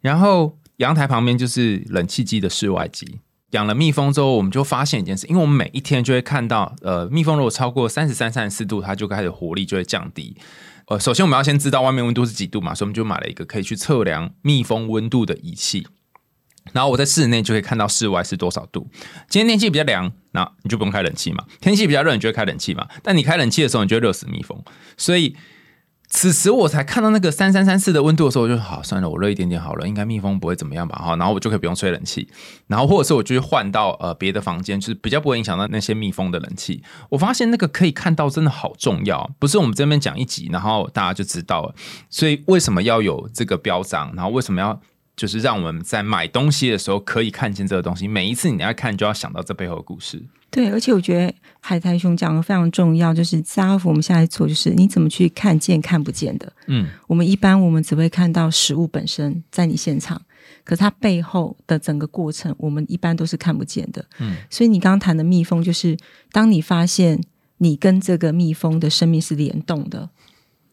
[0.00, 3.20] 然后阳台旁边就是冷气机的室外机。
[3.50, 10.36] 养了蜜蜂之后，我们就发现一件事，因为我们每一天就会看到，呃，蜜蜂如果超过三十三、三十四度，它就开始活力就会降低。
[10.86, 15.86] 呃，首先我们要先知道外面温度是几度嘛，所以我们就买了一个可以去测量蜜蜂温度的仪器。
[16.72, 18.86] 然后我在室内就可以看到室外是多少度。
[19.28, 22.86] 今天天气比较凉，那你就不用开冷气嘛；天气比较热，你就会开冷气嘛。
[23.02, 24.62] 但你开冷气的时候，你就会热死蜜蜂。
[24.96, 25.34] 所以
[26.12, 30.96] 此时我才看到那个三三三四的温度的时候，我就好算了，我热一点点好了，应该蜜蜂不会怎么样吧？
[30.96, 32.28] 哈，然后我就可以不用吹冷气，
[32.66, 36.82] 然后或者是我就去换到呃别的房间，就是比较不会影响到那些蜜蜂的冷气。
[37.10, 41.74] 我发现那个可以看到真的好重要，不是我们这边讲一集，然后大家就知道了。
[42.10, 44.12] 所以为什么要有这个标章？
[44.16, 44.80] 然后为什么要？
[45.20, 50.18] 就是让我们在买东西的时候可以看见这个东西，每一次你要看就要想到这背后的故事。
[50.48, 56.50] 对，而且我觉得海苔熊讲的非常重要，就是在阿福我们现在做，就是你怎么去看见看不见的。
[56.68, 60.22] 嗯，我们一般我们只会看到食物本身在你现场，
[60.64, 64.02] 可是它背后的整个过程，我们一般都是看不见的。
[64.20, 65.94] 嗯，所以你刚刚谈的蜜蜂，就是
[66.32, 67.20] 当你发现
[67.58, 70.08] 你跟这个蜜蜂的生命是联动的。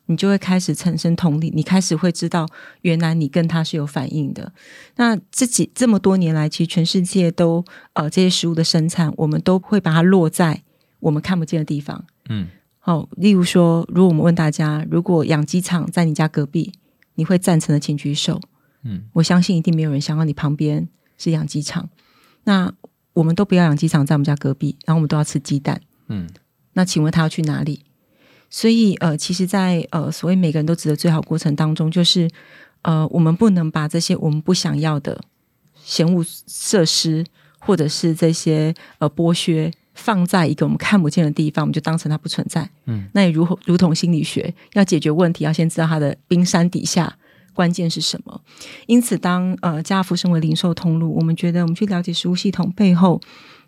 [0.08, 2.48] 你就会开始产生同理，你开始会知道，
[2.82, 4.52] 原来你跟他是有反应的。
[4.96, 10.64] 那自己这么多年来，其实全世界都呃这些食物的生产，我们都会把它落在
[11.00, 12.06] 我们看不见的地方。
[12.30, 12.48] 嗯，
[12.80, 16.72] 好、例如说，如果我们问大家，如果养鸡场在你家隔壁，
[17.16, 18.42] 你会赞成的，请举手。
[18.84, 21.90] 嗯，我相信一定没有人想要你旁边是养鸡场。
[22.46, 22.72] 那
[23.14, 25.82] 我们都不要养鸡场在我们家隔壁，然后我们都要吃鸡蛋。
[26.08, 26.30] 嗯，
[26.74, 27.82] 那请问他要去哪里？
[28.50, 32.30] 所以呃，其实在，呃所谓每个人都值得最好过程当中，就是
[32.82, 35.20] 呃，我们不能把这些我们不想要的
[35.84, 37.26] 嫌恶设施，
[37.60, 42.70] 或者是这些呃剥削，放在一个我们看不见的地方，我们就当成它不存在。
[42.86, 47.18] 嗯，那也如如同心理学，要解决问题，要先知道它的冰山底下
[47.54, 48.42] 关键是什么。
[48.86, 53.20] 因此，当呃家福身为零售通路，我们觉得我们去了解食物系统背后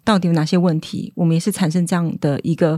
[0.06, 2.78] 到底有哪些问题，我们也是产生这样的一个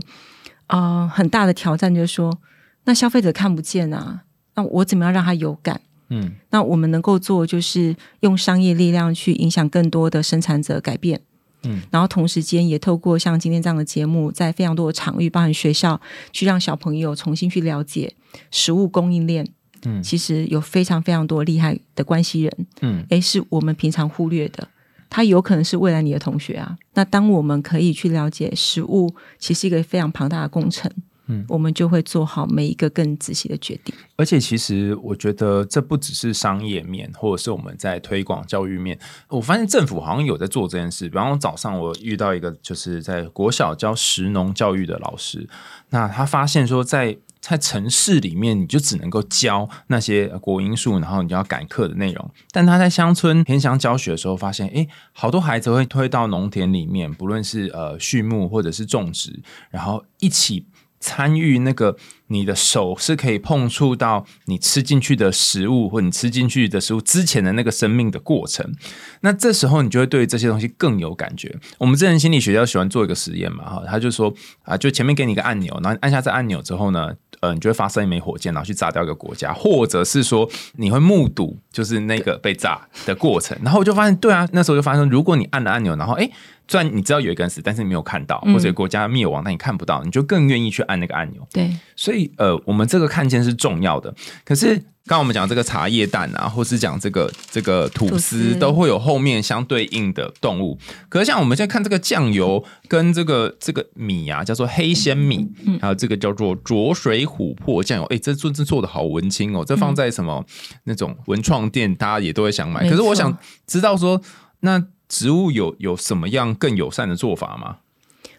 [0.72, 2.36] 呃很大的挑战，就是说，
[2.84, 4.24] 那消费者看不见啊，
[4.56, 5.80] 那我怎么样让他有感？
[6.08, 11.20] 嗯那我们能够做，就是用商业力量去影响更多的生产者改变。
[11.62, 16.00] 嗯，然后同时间也透过像今天这样的节目，在非常多的场域，包含学校，
[16.32, 18.12] 去让小朋友重新去了解
[18.50, 19.46] 食物供应链。
[19.84, 24.68] 嗯其实有非常非常多厉害的关系人，嗯诶，是我们平常忽略的。
[25.12, 26.74] 他有可能是未来你的同学啊。
[26.94, 30.90] 那当我们可以去了解食物，其实一个非常庞大的工程，
[31.26, 33.94] 嗯，我们就会做好每一个更仔细的决定。
[34.16, 38.98] 而且其实我觉得这不只是商业面，或者是我们在推广教育面。
[39.28, 41.10] 我发现政府好像有在做这件事。
[41.10, 45.46] 比方说早上我遇到一个就是在国小教食农教育的老师，
[45.90, 52.30] 那他发现说在在城市里面，你就只能够教那些国因素，然后你就要赶课的内容。
[52.52, 60.66] 但他在乡村偏乡教学的时候，发现诶，好多孩子会推到农田里面，不论是呃畜牧或者是种植，然后一起
[61.00, 61.96] 参与那个
[62.32, 68.74] 你的手是可以碰触到你吃进去的食物，或你吃进去的食物之前的那个生命的过程。
[69.20, 71.54] 那这时候你就会对这些东西更有感觉。
[71.78, 83.56] 我们之前心理学家喜欢做一个实验嘛，哈，他就说啊，就前面给你一个按钮，然后按下这按钮之后呢，呃，你就会发射一枚火箭，然后去炸掉一个国家，或者是说你会目睹就是那个被炸的过程。
[83.62, 86.30] 然后我就发现，对啊，那时候就发现，如果你按了按钮，然后哎。
[86.68, 91.46] 虽然你知道有一个人死，但是你没有看到，或者国家灭亡，但你看不到，你就更愿意去按那个按钮。
[91.52, 94.14] 对，所以呃，我们这个看见是重要的。
[94.44, 100.78] 可是刚刚我们讲这个茶叶蛋啊，或是讲这个这个吐吐司，都会有后面相对应的动物。
[101.08, 110.44] 可是像我们现在看这个酱油跟这个这个米啊，叫做黑鲜米，还有这个叫做浊水琥珀酱油，哎，这做这做的好文青哦，这放在什么
[110.84, 112.88] 那种文创店，大家也都会想买。
[112.88, 114.20] 可是我想知道说，
[114.60, 117.78] 那植物有有什么样更友善的做法吗？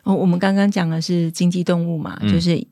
[0.04, 2.66] 哦，我们刚刚讲的是经济动物嘛，嗯就是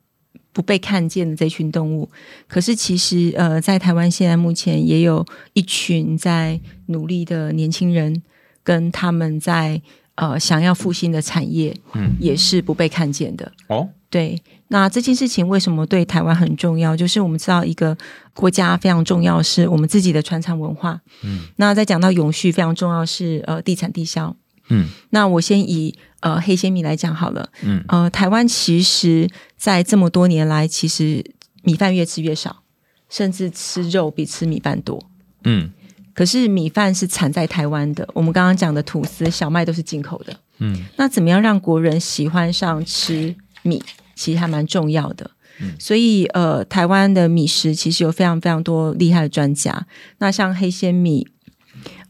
[0.53, 2.09] 不被看见的这群动物。
[2.47, 8.21] 可是其实呃，在台湾现在目前也有一群在努力的年轻人，
[8.63, 9.81] 跟他们在
[10.15, 13.51] 呃想要复兴的产业，嗯，也是不被看见的。
[13.67, 16.95] 哦，对，那这件事情为什么对台湾很重要？
[16.95, 17.97] 就是我们知道一个
[18.33, 20.99] 国家非常重要是我们自己的传承文化。
[21.23, 24.35] 嗯，那在讲到永续非常重要的是呃地产地销。
[24.69, 27.49] 嗯那我先以呃黑鲜米来讲好了。
[27.63, 31.23] 嗯呃，台湾其实在这么多年来，其实
[31.63, 32.63] 米饭越吃越少，
[33.09, 35.03] 甚至吃肉比吃米饭多。
[35.43, 35.71] 嗯
[36.13, 40.35] 可是米饭是产在台湾的，我们刚刚讲的吐司、小麦都是进口的。
[40.59, 43.81] 嗯那怎么样让国人喜欢上吃米，
[44.13, 45.31] 其实还蛮重要的。
[45.59, 49.87] 嗯所以呃，台湾的米食其实有非常非常多厉害的专家。
[50.19, 51.27] 那像黑鲜米，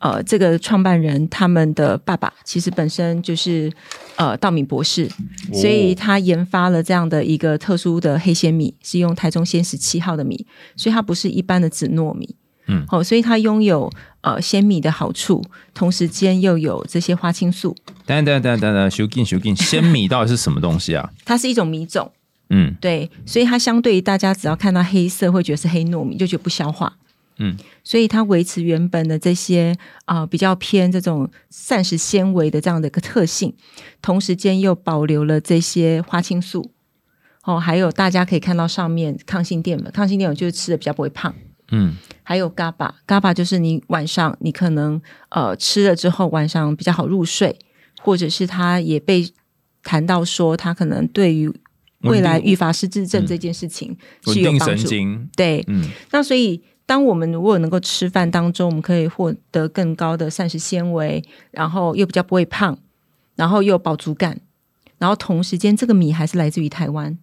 [0.01, 3.71] 呃，这个创办人他们的爸爸其实本身就是
[4.15, 12.35] 呃稻米博士，哦所以他研发了这样的一个特殊的黑鲜米，是用台中鲜十七号的米，所以它不是一般的紫糯米。
[12.67, 21.09] 嗯哦，所以它拥有呃鲜米的好处，同时间又有这些花青素，等等等等等，修进修进，鲜米到底是什么东西啊？
[21.25, 22.11] 它是一种米种。
[22.49, 26.93] 嗯对，所以它相对于大家只要看到黑色会觉得是黑糯米，就觉得不消化。
[27.41, 29.75] 嗯，所以它维持原本的这些
[30.05, 33.53] 啊、呃比较偏这种膳食纤维的这样的一个特性，
[34.01, 36.71] 同时间又保留了这些花青素。
[37.43, 41.33] 哦，还有大家可以看到上面抗性淀粉，抗性淀粉就是吃的比较不会胖。
[41.71, 47.57] 嗯还有 GABA，GABA 就是你晚上你可能呃吃了之后晚上比较好入睡，
[48.01, 49.27] 或者是它也被
[49.81, 51.51] 谈到说它可能对于
[52.01, 54.83] 未来预防失智症这件事情是有帮助。
[54.87, 62.77] 经，对，嗯那所以当我们如果能够吃饭当中，我们可以获得更高的膳食纤维，然后又比较不会胖，
[63.37, 64.41] 然后又有饱足感，
[64.97, 67.17] 然后同时间这个米还是来自于台湾，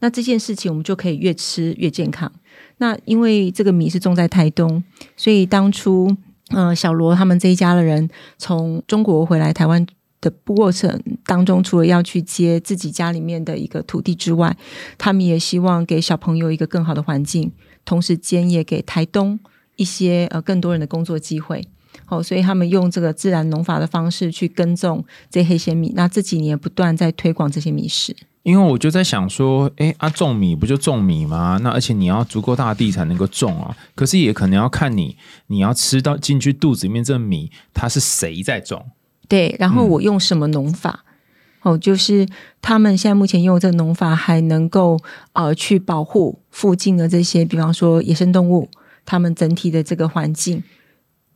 [0.00, 2.30] 那这件事情我们就可以越吃越健康。
[2.76, 4.84] 那因为这个米是种在台东，
[5.16, 6.14] 所以当初
[6.50, 9.86] 呃小罗他们这一家的人从中国回来台湾。
[10.20, 14.56] 的过程当中，除了要去接自己家里面的一个土地之外，
[14.98, 17.52] 他们也希望给小朋友一个更好的环境，
[17.88, 19.40] 同时间也给台东
[19.76, 21.66] 一些呃更多人的工作机会。
[22.08, 28.14] 哦，所以他们用这个自然农法的方式去耕种这黑鲜米，那这几年不断在推广这些米食。
[28.42, 31.58] 因为我就在想说，哎啊，种米不就种米吗？
[31.62, 33.74] 那而且你要足够大地才能够种啊。
[33.94, 35.16] 可是也可能要看你，
[35.46, 38.84] 你要吃到进去肚子里面这米，它是谁在种？
[39.26, 41.04] 对，然后嗯我用什么农法？
[41.62, 42.26] 哦，就是
[42.62, 44.98] 他们现在目前用这个农法，还能够
[45.32, 48.68] 呃去保护附近的这些，比方说野生动物，
[49.04, 50.62] 他们整体的这个环境。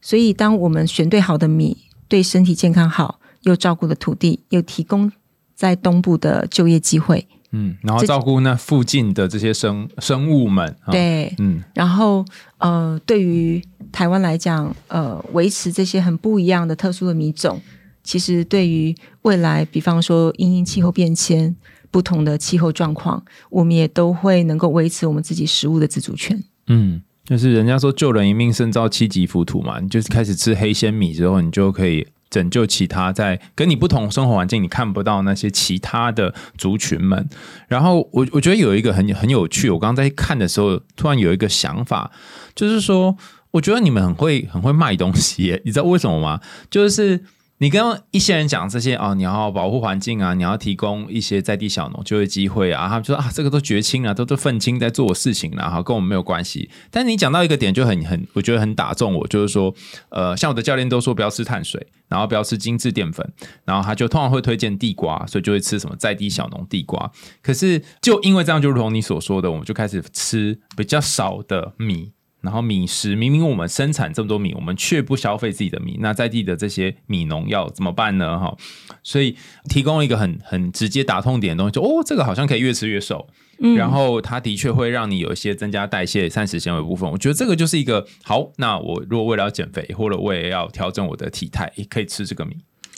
[0.01, 5.11] 所以，当我们选对好的米，对身体健康好，又照顾了土地，又提供
[5.55, 12.25] 在东部的就业机会，嗯，然后照顾那附近的这些生生物们，啊对，嗯然后
[12.57, 13.63] 呃，对于
[13.93, 17.61] 台湾来讲，呃，维持这些很不一样的特殊的米种，
[18.03, 21.55] 其实对于未来，比方说因应气候变迁、
[21.89, 26.43] 不同的气候状况，我们也都会能够维持我们自己食物的自主权。
[26.67, 37.29] 嗯，就是人家说救人一命胜造七级浮屠嘛，你就是开始吃黑鲜米之后，你就可以拯救其他在跟你不同生活环境你看不到那些其他的族群们。
[37.69, 42.11] 然后我我觉得有一个很很有趣，我刚刚在看的时候，突然有一个想法，
[42.53, 43.15] 就是说，
[43.51, 46.41] 我觉得你们很会很会卖东西耶，你知道为什么吗？
[46.69, 47.23] 就是。
[47.63, 56.69] 你跟一些人讲这些哦，你要保护环境啊，你要提供一些在地小农就业机会啊，他们就说啊，这个都绝亲啊，都都愤青在做事情了，哈，跟我们没有关系。
[56.91, 59.73] 但你讲到一个点就很很，我觉得很打中我，就是说，
[60.09, 63.25] 呃，像我的教练都说不要吃碳水，然后不要吃精致淀粉，
[63.63, 67.09] 然后他就通常会推荐地瓜，所以就会吃什么在地小农地瓜。
[67.41, 72.11] 可是就因为这样，就如同你所说的，我们就开始吃比较少的米。
[72.43, 78.37] 然后米食，明明我们生产这么多米，我们却不消费自己的米，那在地的这些米农要怎么办呢？
[78.37, 78.55] 哈，
[79.01, 79.35] 所以
[79.69, 83.27] 提供一个很很直接打痛点的东西，就哦，这个好像可以越吃越瘦，
[83.59, 87.09] 嗯然后它的确会让你有一些增加代谢、膳食纤维部分。
[87.09, 88.51] 我觉得这个就是一个好。
[88.57, 92.57] 那我如果为了要减肥，或者我也要调整我的体态，也可以吃这个米。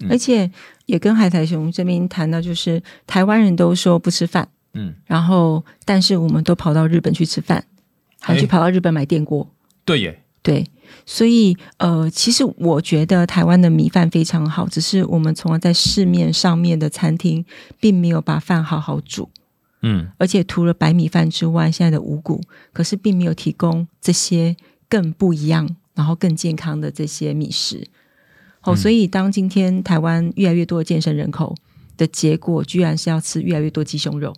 [0.09, 0.51] 而且
[0.87, 7.63] 也跟海苔熊这边谈到，就是台湾人都说不吃饭，嗯，然后但是我们都跑到日本去吃饭，
[8.25, 9.47] 还去哎跑到日本买电锅。
[9.83, 10.65] 对耶，对，
[11.05, 17.45] 所以呃，其实我觉得台湾的米饭非常好，只是我们从而在市面上面的餐厅
[17.79, 19.29] 并没有把饭好好煮，
[19.83, 22.41] 嗯而且除了白米饭之外，现在的五谷
[22.73, 24.55] 可是并没有提供这些
[24.89, 27.87] 更不一样，然后更健康的这些米食。
[28.63, 31.55] 哦，嗯所以当今天台湾越来越多的健身人口
[31.95, 34.33] 的结果，居然是要吃越来越多鸡胸肉。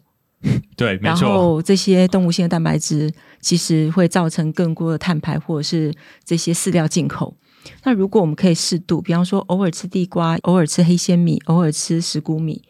[0.76, 5.94] 对，没然，后这些动物性的蛋白质其实会造成更多的碳排，或者是
[6.24, 7.36] 这些饲料进口。
[7.84, 12.62] 那如果我们可以适度，比方说偶尔吃地瓜，偶尔吃黑鲜米，偶尔吃石谷米，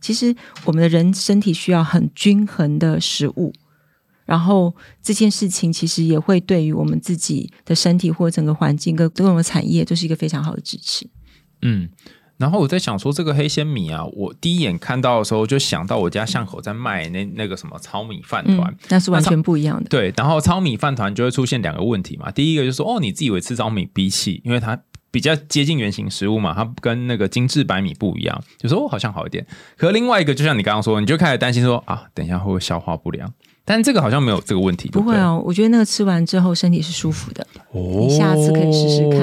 [0.00, 3.52] 其实我们的人身体需要很均衡的食物。
[4.24, 11.08] 然后这件事情其实也会对于我们自己的身体或整个环境跟各种的产业都是一个非常好的支持。
[11.62, 11.88] 嗯。
[12.38, 19.88] 然后我在想说，这个黑鲜米啊，我第一眼看到的时候就想到我家巷口在卖那那个什么糙米饭团，嗯，那是完全不一样的。
[19.88, 22.30] 对，然后糙米饭团就会出现两个问题嘛。
[22.30, 24.78] 第一个就是说，哦，你自以为吃糙米比起，因为它
[25.10, 29.46] 比较接近原型食物嘛，它跟那个精致白米不一样，就说哦好像好一点。
[29.78, 33.32] 可另外一个，就像你刚刚说，你就开始担心说啊，等一下会不会消化不良？
[33.68, 39.20] 但这个好像没有这个问题，不会哦，我觉得那个吃完之后身体是舒服的，哦你下次可以试试看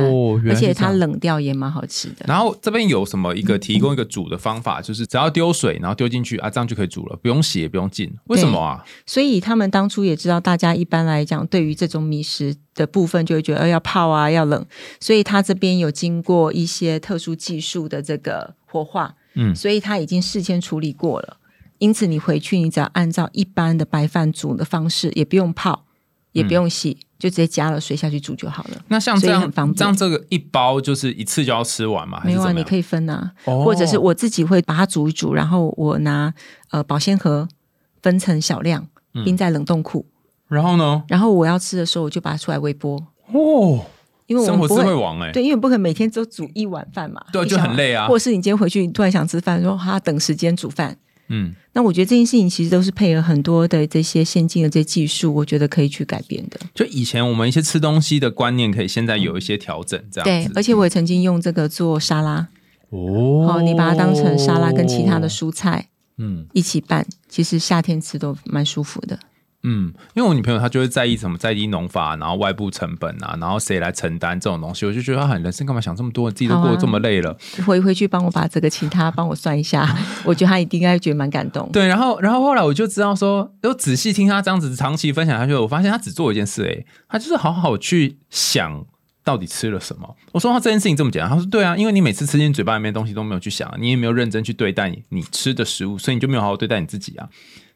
[0.49, 2.25] 而且它冷掉也蛮好吃的。
[2.27, 8.13] 然后这边有什么一个提供一个煮的方法，就是只要丢水，然后丢进去啊，这样就可以煮了，不用洗也不用浸。
[8.25, 8.83] 为什么啊？
[9.05, 14.65] 所以他们当初也知道，大家一般来讲对于这种米食的部分，就会觉得、呃、要泡啊，要冷，
[14.99, 21.37] 所以他这边有经过一些特殊技术的这个活化，嗯所以他已经事先处理过了。
[21.83, 25.83] 因此你回去，你只要按照一般的白饭煮的方式，也不用泡，
[26.31, 28.81] 也不用洗，就直接加了水下去煮就好了。
[28.87, 32.21] 那像这样很方便这样这个一包就是一次就要吃完吗？
[32.21, 32.53] 还没有啊？
[32.53, 36.33] 你可以分啊，哦或者是我自己会把它煮一煮，然后我拿
[36.71, 37.45] 呃保鲜盒
[38.01, 40.05] 分成小量，嗯冰在冷冻库，
[40.47, 41.03] 然后呢？
[41.09, 42.95] 然后我要吃的时候我就把它出来微波，
[43.33, 43.83] 哦，
[44.27, 50.97] 因为我生活智们不会慧王哎、对，因为不可能每天都煮一碗饭嘛，对就很累啊或者是你今天回去你突然想吃饭，说哈等时间煮饭。
[51.29, 56.59] 嗯，那我觉得这件事情其实都是配合很多的这些先进的这些技术，我觉得可以去改变的。
[56.73, 60.49] 就以前我们一些吃东西的观念，可以现在有一些调整，这样子，。
[60.49, 62.47] 对而且我也曾经用这个做沙拉，
[62.89, 69.17] 哦好、你把它当成沙拉跟其他的蔬菜嗯一起拌，其实夏天吃都蛮舒服的。
[69.63, 76.29] 嗯，因为我女朋友她就会在意什么在意农法，然后外部成本啊，然后谁来承担这种东西，我就觉得她很，人生干嘛想这么多？
[76.29, 77.37] 自己都过得这么累了。
[77.65, 79.87] 回回去帮我把这个请他帮我算一下，
[80.25, 81.69] 我觉得她一定应该觉得蛮感动。
[81.71, 88.85] 对，然后然后后来我就知道说，又仔细听她这样子长期分享下去，我发现她只做一件事、哎，她就是好好去想。
[89.25, 90.17] 到底吃了什么？
[90.33, 97.29] 我说他这件事情这么简单，他说对啊，因为你每次吃进嘴巴里面的东西都没有去想，你也没有认真去对待你你吃的食物，所以你就没有好好对待你自己啊。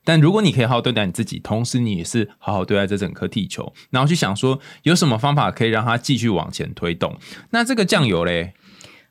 [0.08, 7.18] 但如果你可以好好对待你自己，同时你也是好好对待这整颗地球，然后去想说有什么方法可以让它继续往前推动。
[7.50, 8.54] 那这个酱油嘞，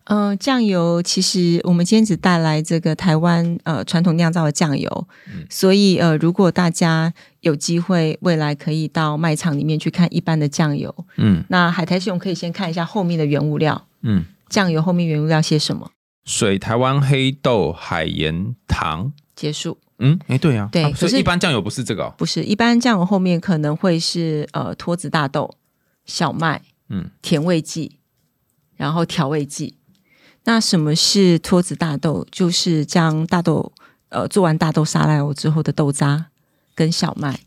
[0.05, 15.90] 呃，酱油其实我们今天只带来这个台湾呃传统酿造的酱油，嗯所以呃，如果大家有机会未来可以到卖场里面去看一般的酱油，嗯那海苔熊可以先看一下后面的原物料，嗯，酱油后面原物料些什么？
[16.24, 19.12] 水、台湾黑豆、海盐、糖。
[19.34, 19.78] 结束。
[19.99, 22.14] 嗯，哎，对啊，对啊所以一般酱油不是这个哦。
[22.18, 25.55] 不是，一般酱油后面可能会是呃脱子大豆、
[26.05, 27.97] 小麦、嗯甜味剂，
[28.76, 29.76] 然后调味剂。
[30.44, 32.26] 那什么是脱子大豆？
[32.30, 33.72] 就是将大豆
[34.11, 36.26] 呃做完大豆沙拉油之后的豆渣
[36.74, 37.40] 跟小麦，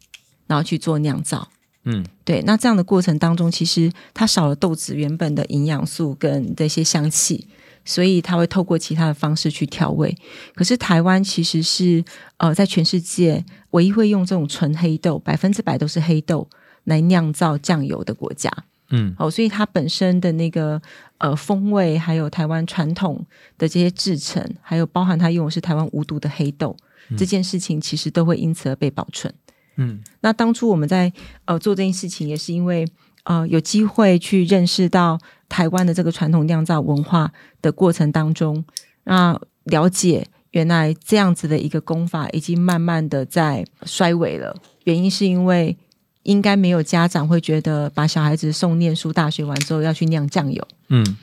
[0.48, 1.50] 然后去做酿造。
[1.86, 7.48] 嗯对，那这样的过程当中，其实它少了豆子原本的营养素跟这些香气，
[7.86, 10.16] 所以它会透过其他的方式去调味。
[10.56, 12.04] 可是台湾其实是
[12.38, 16.48] 呃，在全世界唯一会用这种纯黑豆，百分之百都是黑豆
[16.86, 18.52] 来酿造酱油的国家。
[18.92, 20.82] 嗯哦，所以它本身的那个
[21.20, 23.24] 呃风味，还有台湾传统
[23.56, 26.76] 的这些制成，还有包含它用的是台湾无毒的黑豆，
[27.16, 29.32] 这件事情其实都会因此而被保存。
[29.76, 31.14] 嗯那当初我们在
[31.46, 32.86] 呃做这件事情，也是因为
[33.24, 38.64] 呃有机会去认识到台湾的这个传统酿造文化的过程当中，
[39.04, 44.56] 那了解原来这样子的一个功法已经慢慢的在衰微了。
[44.84, 45.78] 原因是因为
[46.24, 51.18] 应该没有家长会觉得把小孩子送念书大学完之后要去酿酱油，嗯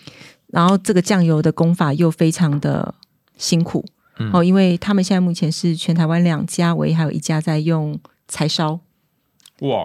[0.48, 2.94] 然后这个酱油的功法又非常的
[3.36, 3.84] 辛苦。
[4.18, 8.80] 嗯哦，因为他们现在目前是全台湾两家，唯一还有一家在用柴烧。
[9.60, 9.84] 哇，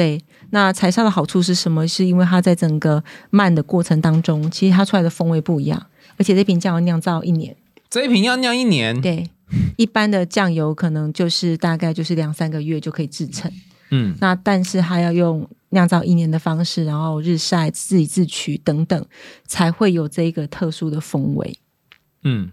[0.00, 1.86] 对，那柴烧的好处是什么？
[1.86, 5.86] 是因为它在整个慢的过程当中，其实它出来的风味不一样，
[6.16, 7.54] 而且这瓶酱油酿造一年。
[7.90, 8.98] 这一瓶要酿一年。
[9.02, 9.28] 对，
[9.76, 13.52] 一般的酱油可能就是大概就是两三个月就可以制成，
[13.90, 19.04] 嗯那但是它要用酿造一年的方式，然后日晒、自己自取等等，
[19.46, 21.58] 才会有这一个特殊的风味。
[22.24, 22.50] 嗯，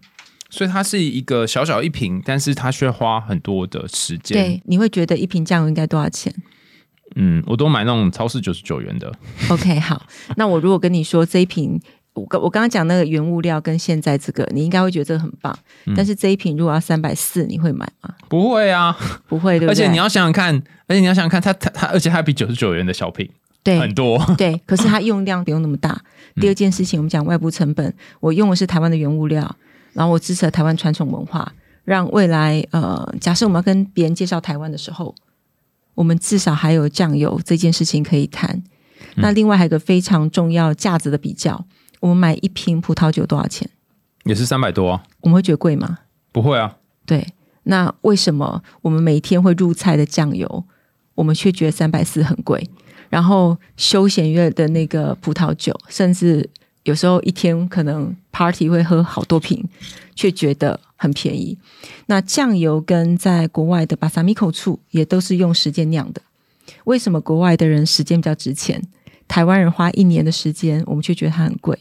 [0.49, 6.33] 所以它是一个小小一瓶，但是它却花很多的时间。，对，你会觉得一瓶酱油应该多少钱？
[7.19, 9.11] 嗯，我都买那种超市九十九元的。
[9.49, 10.01] OK，好，
[10.35, 11.79] 那我如果跟你说这一瓶，
[12.13, 15.57] 我刚我刚刚讲那个原物料跟现在这个，你应该会觉得这个很棒。
[15.85, 18.13] 嗯但是这一瓶如果要三百四，你会买吗？
[18.29, 18.95] 不会啊，
[19.27, 19.83] 不会，对不对？
[19.83, 20.55] 而且你要想想看，
[20.87, 23.27] 而且你要想想看，它它它，而且它比九十九元的小瓶
[23.63, 24.23] 对很多。
[24.37, 25.89] 对，可是它用量不用那么大。
[26.35, 29.55] 嗯第二件事情，我们讲外部成本，我用的是台湾的原物料，
[29.93, 31.51] 然后我支持了台湾传统文化，
[31.83, 35.15] 让未来呃，假设我们要跟别人介绍台湾的时候，
[35.97, 38.51] 我们至少还有酱油这件事情可以谈。
[38.51, 38.63] 嗯
[39.15, 41.65] 那另外还有一个非常重要价值的比较，
[41.99, 43.67] 我们买一瓶葡萄酒多少钱？
[44.25, 45.99] 也是三百多啊，我们会觉得贵吗？
[46.31, 47.25] 不会啊，对，
[47.63, 50.65] 那为什么我们每一天会入菜的酱油，
[51.15, 52.69] 我们却觉得三百四很贵？
[53.09, 56.47] 然后休闲乐的那个葡萄酒，甚至
[56.87, 59.61] 有时候一天可能 party 会喝好多瓶，
[60.15, 61.57] 却觉得很便宜。
[62.05, 66.21] 那酱油跟在国外的巴萨米口醋也都是用时间酿的，
[66.85, 68.81] 为什么国外的人时间比较值钱？
[69.27, 71.77] 台湾人花一年的时间，我们却觉得它很贵。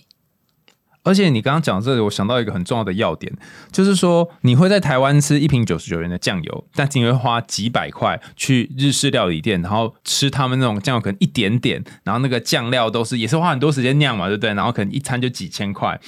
[1.07, 3.32] 而且你刚刚讲这里，我想到一个很重要的要点，
[3.70, 14.52] 就是说你会在台湾吃一瓶九十九元的酱油，但是你会花几百块去日式料理店，然后吃他们那种酱油，可能一点点，然后那个酱料都是也是花很多时间酿嘛，对不对？
[14.54, 16.00] 然后可能一餐就几千块，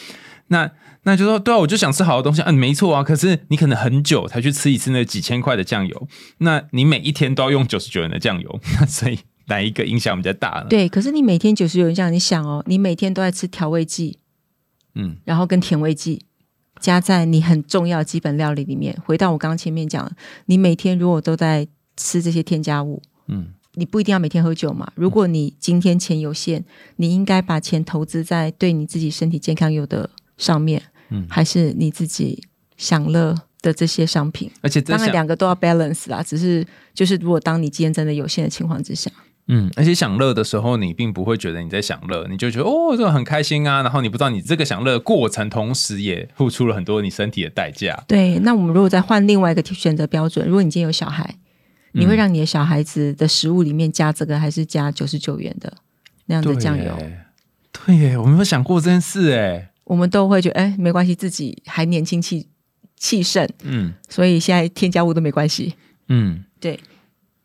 [0.48, 0.68] 那
[1.04, 3.04] 那就说对啊，我就想吃好的东西，嗯，没错啊。
[3.04, 10.66] 可是你可能很久才去吃一次那几千块的酱油，那你每一天都要用九十九元的酱油， 所以哪一个影响比较大呢？
[10.68, 14.18] 对，可是你每天九十九元这样，你想哦，你每天都在吃调味剂，
[14.94, 16.24] 嗯然后跟甜味剂
[16.80, 18.96] 加在你很重要的基本料理里面。
[19.04, 20.10] 回到我刚刚前面讲，
[20.46, 21.66] 你每天如果都在
[21.96, 24.90] 吃这些添加物，嗯你不一定要每天喝酒嘛。
[24.96, 26.64] 如果你今天钱有限，
[26.96, 32.42] 你应该把钱投资在对你自己身体健康有的上面，嗯还是你自己
[32.76, 34.50] 享乐的这些商品？
[34.62, 39.10] 而且这想两个都要 balance 啦，只是就是如果当你今天真的有限的情况之下，
[39.48, 43.82] 嗯，而且享乐的时候，你并不会觉得你在享乐，你就觉得哦，这个很开心啊。
[43.82, 48.04] 然后你不知道你这个享乐的过程，同时也付出了很多你身体的代价。
[48.06, 51.34] 对，那我们如果再换另外一个选择标准，如果你今天有小孩，
[51.92, 55.72] 你嗯会让你的小孩子的食物里面加这个，还是加九十九元的
[56.26, 56.94] 那样的酱油？
[57.86, 59.70] 对耶，我没有想过这件事哎。
[59.84, 62.46] 我们都会觉得，哎，没关系，自己还年轻气
[62.98, 65.74] 气盛，嗯所以现在添加物都没关系。
[66.08, 66.78] 嗯，对，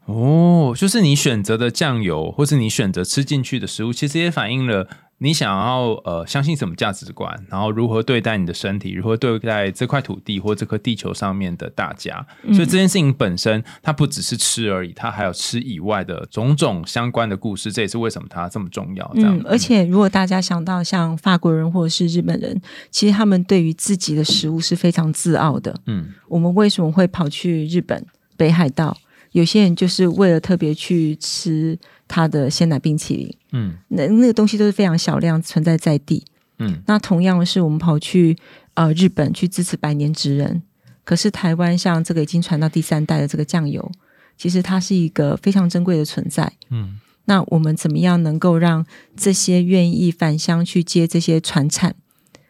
[0.06, 4.86] 哦，就是你选择的酱油，或是你选择吃进去的食物，其实也反映了
[5.20, 12.26] 你想要呃相信什么价值观，然后如何对待你的身体，如何对待这块土地或这颗地球上面的大家。
[12.48, 17.72] 所以这件事情本身，它不只是吃而已，它还有吃以外的种种相关的故事。
[17.72, 19.10] 这也是为什么它这么重要。
[19.16, 25.74] 这样，而且如果大家想到像法国人或者是日本人，其实他们对于自己的食物是非常自傲的。
[25.86, 28.98] 嗯，我们为什么会跑去日本北海道？
[29.34, 31.78] 有些人就是为了特别去吃
[32.08, 36.24] 他的鲜奶冰淇淋，嗯，那那个东西都是非常小量存在在地，
[36.60, 36.82] 嗯。
[36.88, 38.38] 那同样是，我们跑去
[38.76, 40.62] 呃日本去支持百年职人，
[41.04, 43.92] 可是台湾像这个已经传到第三代的这个酱油，
[44.38, 47.00] 其实它是一个非常珍贵的存在，嗯。
[47.26, 51.96] 那我们怎么样能够让这些愿意返乡去接这些传产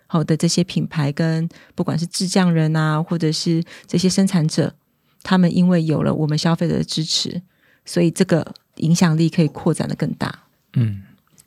[0.07, 4.75] 好的这些品牌，跟不管是制酱人啊，或者是这些生产者？
[5.23, 7.41] 他们因为有了我们消费者的支持，
[7.85, 10.43] 所以这个影响力可以扩展的更大。
[10.73, 11.03] 嗯。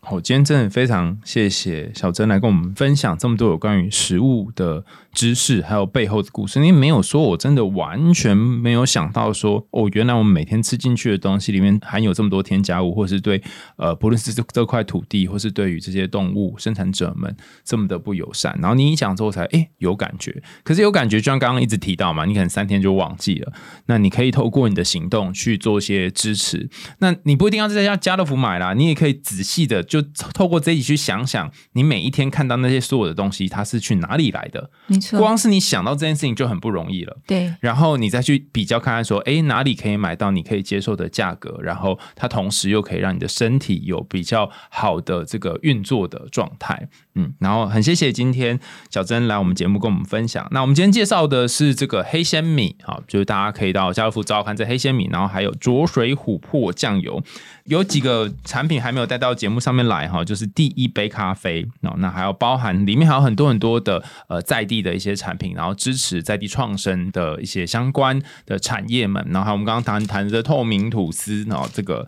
[0.09, 6.61] 好，今天真的非常谢谢小珍来跟我们分享这么多有关于食物的知识，还有背后的故事。
[6.61, 13.43] 因为没有说，我真的完全没有想到说，哦，原来我们每天吃进去的东西里面含有这么多添加物，或是对
[13.79, 18.57] 呃，不论是这这块土地，或是对于这些动物生产者们这么的不友善。
[18.63, 23.53] 然后你一讲之后才哎有感觉，可是有感觉就像刚刚一直提到嘛，你可能三天就忘记了。
[23.87, 26.71] 那你可以透过你的行动去做一些支持。
[27.01, 29.83] 那你不一定要在家家乐福买啦，你也可以仔细的。
[29.96, 29.96] 就
[30.35, 34.71] 透过这一集去想想，你每一天看到那些所有的东西，它是去哪里来的？
[34.87, 37.17] 没错，光是你想到这件事情就很不容易了。
[37.27, 41.59] 对，然后你再去比较看看，说，哎，哪里可以买到你可以接受的价格？
[41.63, 46.89] 然后它同时又可以让你的身体有比较好的这个运作的状态。
[47.19, 48.61] 嗯，然后很谢谢今天
[48.91, 50.47] 小珍来我们节目跟我们分享。
[50.51, 57.23] 那我们今天介绍的是这个黑鲜米，好，就是大家可以到家乐福找看这黑鲜米，然后还有浊水琥珀酱油，
[57.65, 72.07] 有几个产品还没有带到节目上面来哈，就是第一杯咖啡那，那还要包含里面还有很多很多的呃在地的一些产品，然后支持在地创生的一些相关的产业们，然后还有我们刚刚谈谈的透明吐司，然后这个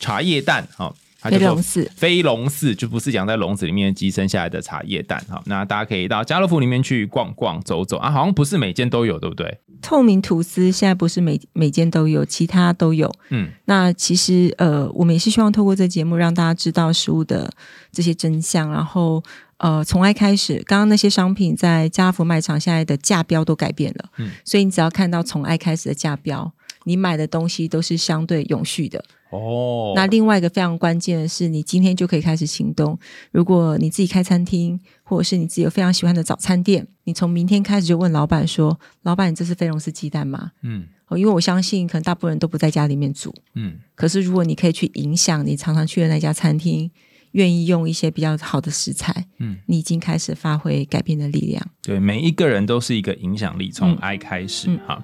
[0.00, 0.92] 茶叶蛋哈。
[1.18, 5.42] 飞龙寺，飞龙寺就不是养在笼子里面寄生下来的茶叶蛋哈。
[5.46, 9.58] 那大家可以到家乐福里面去逛逛、走走啊，好像不是每间都有，对不对？
[9.82, 13.12] 透明吐司现在不是每每间都有，其他都有。
[13.30, 17.52] 嗯，那其实呃，我们也是希望透过这节目让大家知道食物的
[17.90, 18.70] 这些真相。
[18.70, 19.22] 然后
[19.56, 24.08] 呃，从爱开始，刚刚那些商品在家乐福卖场现在的价标都改变了。
[24.18, 26.52] 嗯，所以你只要看到从爱开始的价标，
[26.84, 29.04] 你买的东西都是相对永续的。
[29.30, 32.98] 哦，那另外一个非常关键的是，你今天就可以开始行动。
[33.30, 43.34] 如果你自己开餐厅，或者是你自己有非常喜欢的早餐店，你从明天开始就问老板说：“老板，你这是飞龙斯鸡蛋吗？”嗯，哦，因为我相信可能大部分人都不在家里面煮。
[43.54, 46.90] 嗯，可是如果你可以去影响你常常去的那家餐厅，
[47.32, 51.62] 愿意用一些比较好的食材，嗯，你已经开始发挥改变的力量。
[51.82, 55.02] 对，每一个人都是一个影响力，从爱开始哈。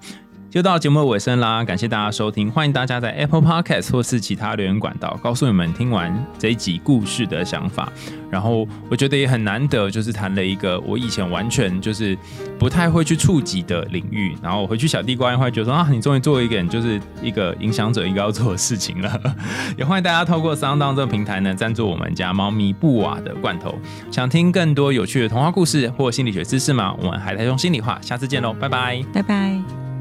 [0.55, 7.93] 就到节目的尾声啦，感谢大家收听，欢迎大家在 Apple Podcast 或是其他留言管道告诉你们听完这一集故事的想法。
[8.31, 12.17] 然后我觉得也很难得，就是谈了一个我以前完全就是
[12.57, 14.37] 不太会去触及的领域。
[14.41, 19.21] 然后回去小地瓜会觉得说啊，你终于做一个就是一个影响者应该要做的事情了。
[19.77, 23.77] 也欢迎大家透过 Sound 这个平台呢赞助我们家猫咪布瓦的罐头。
[24.09, 26.95] 想听更多有趣的童话故事或心理学知识吗？
[27.03, 29.94] 我们海苔兄心里话，下次见喽，拜拜，拜拜。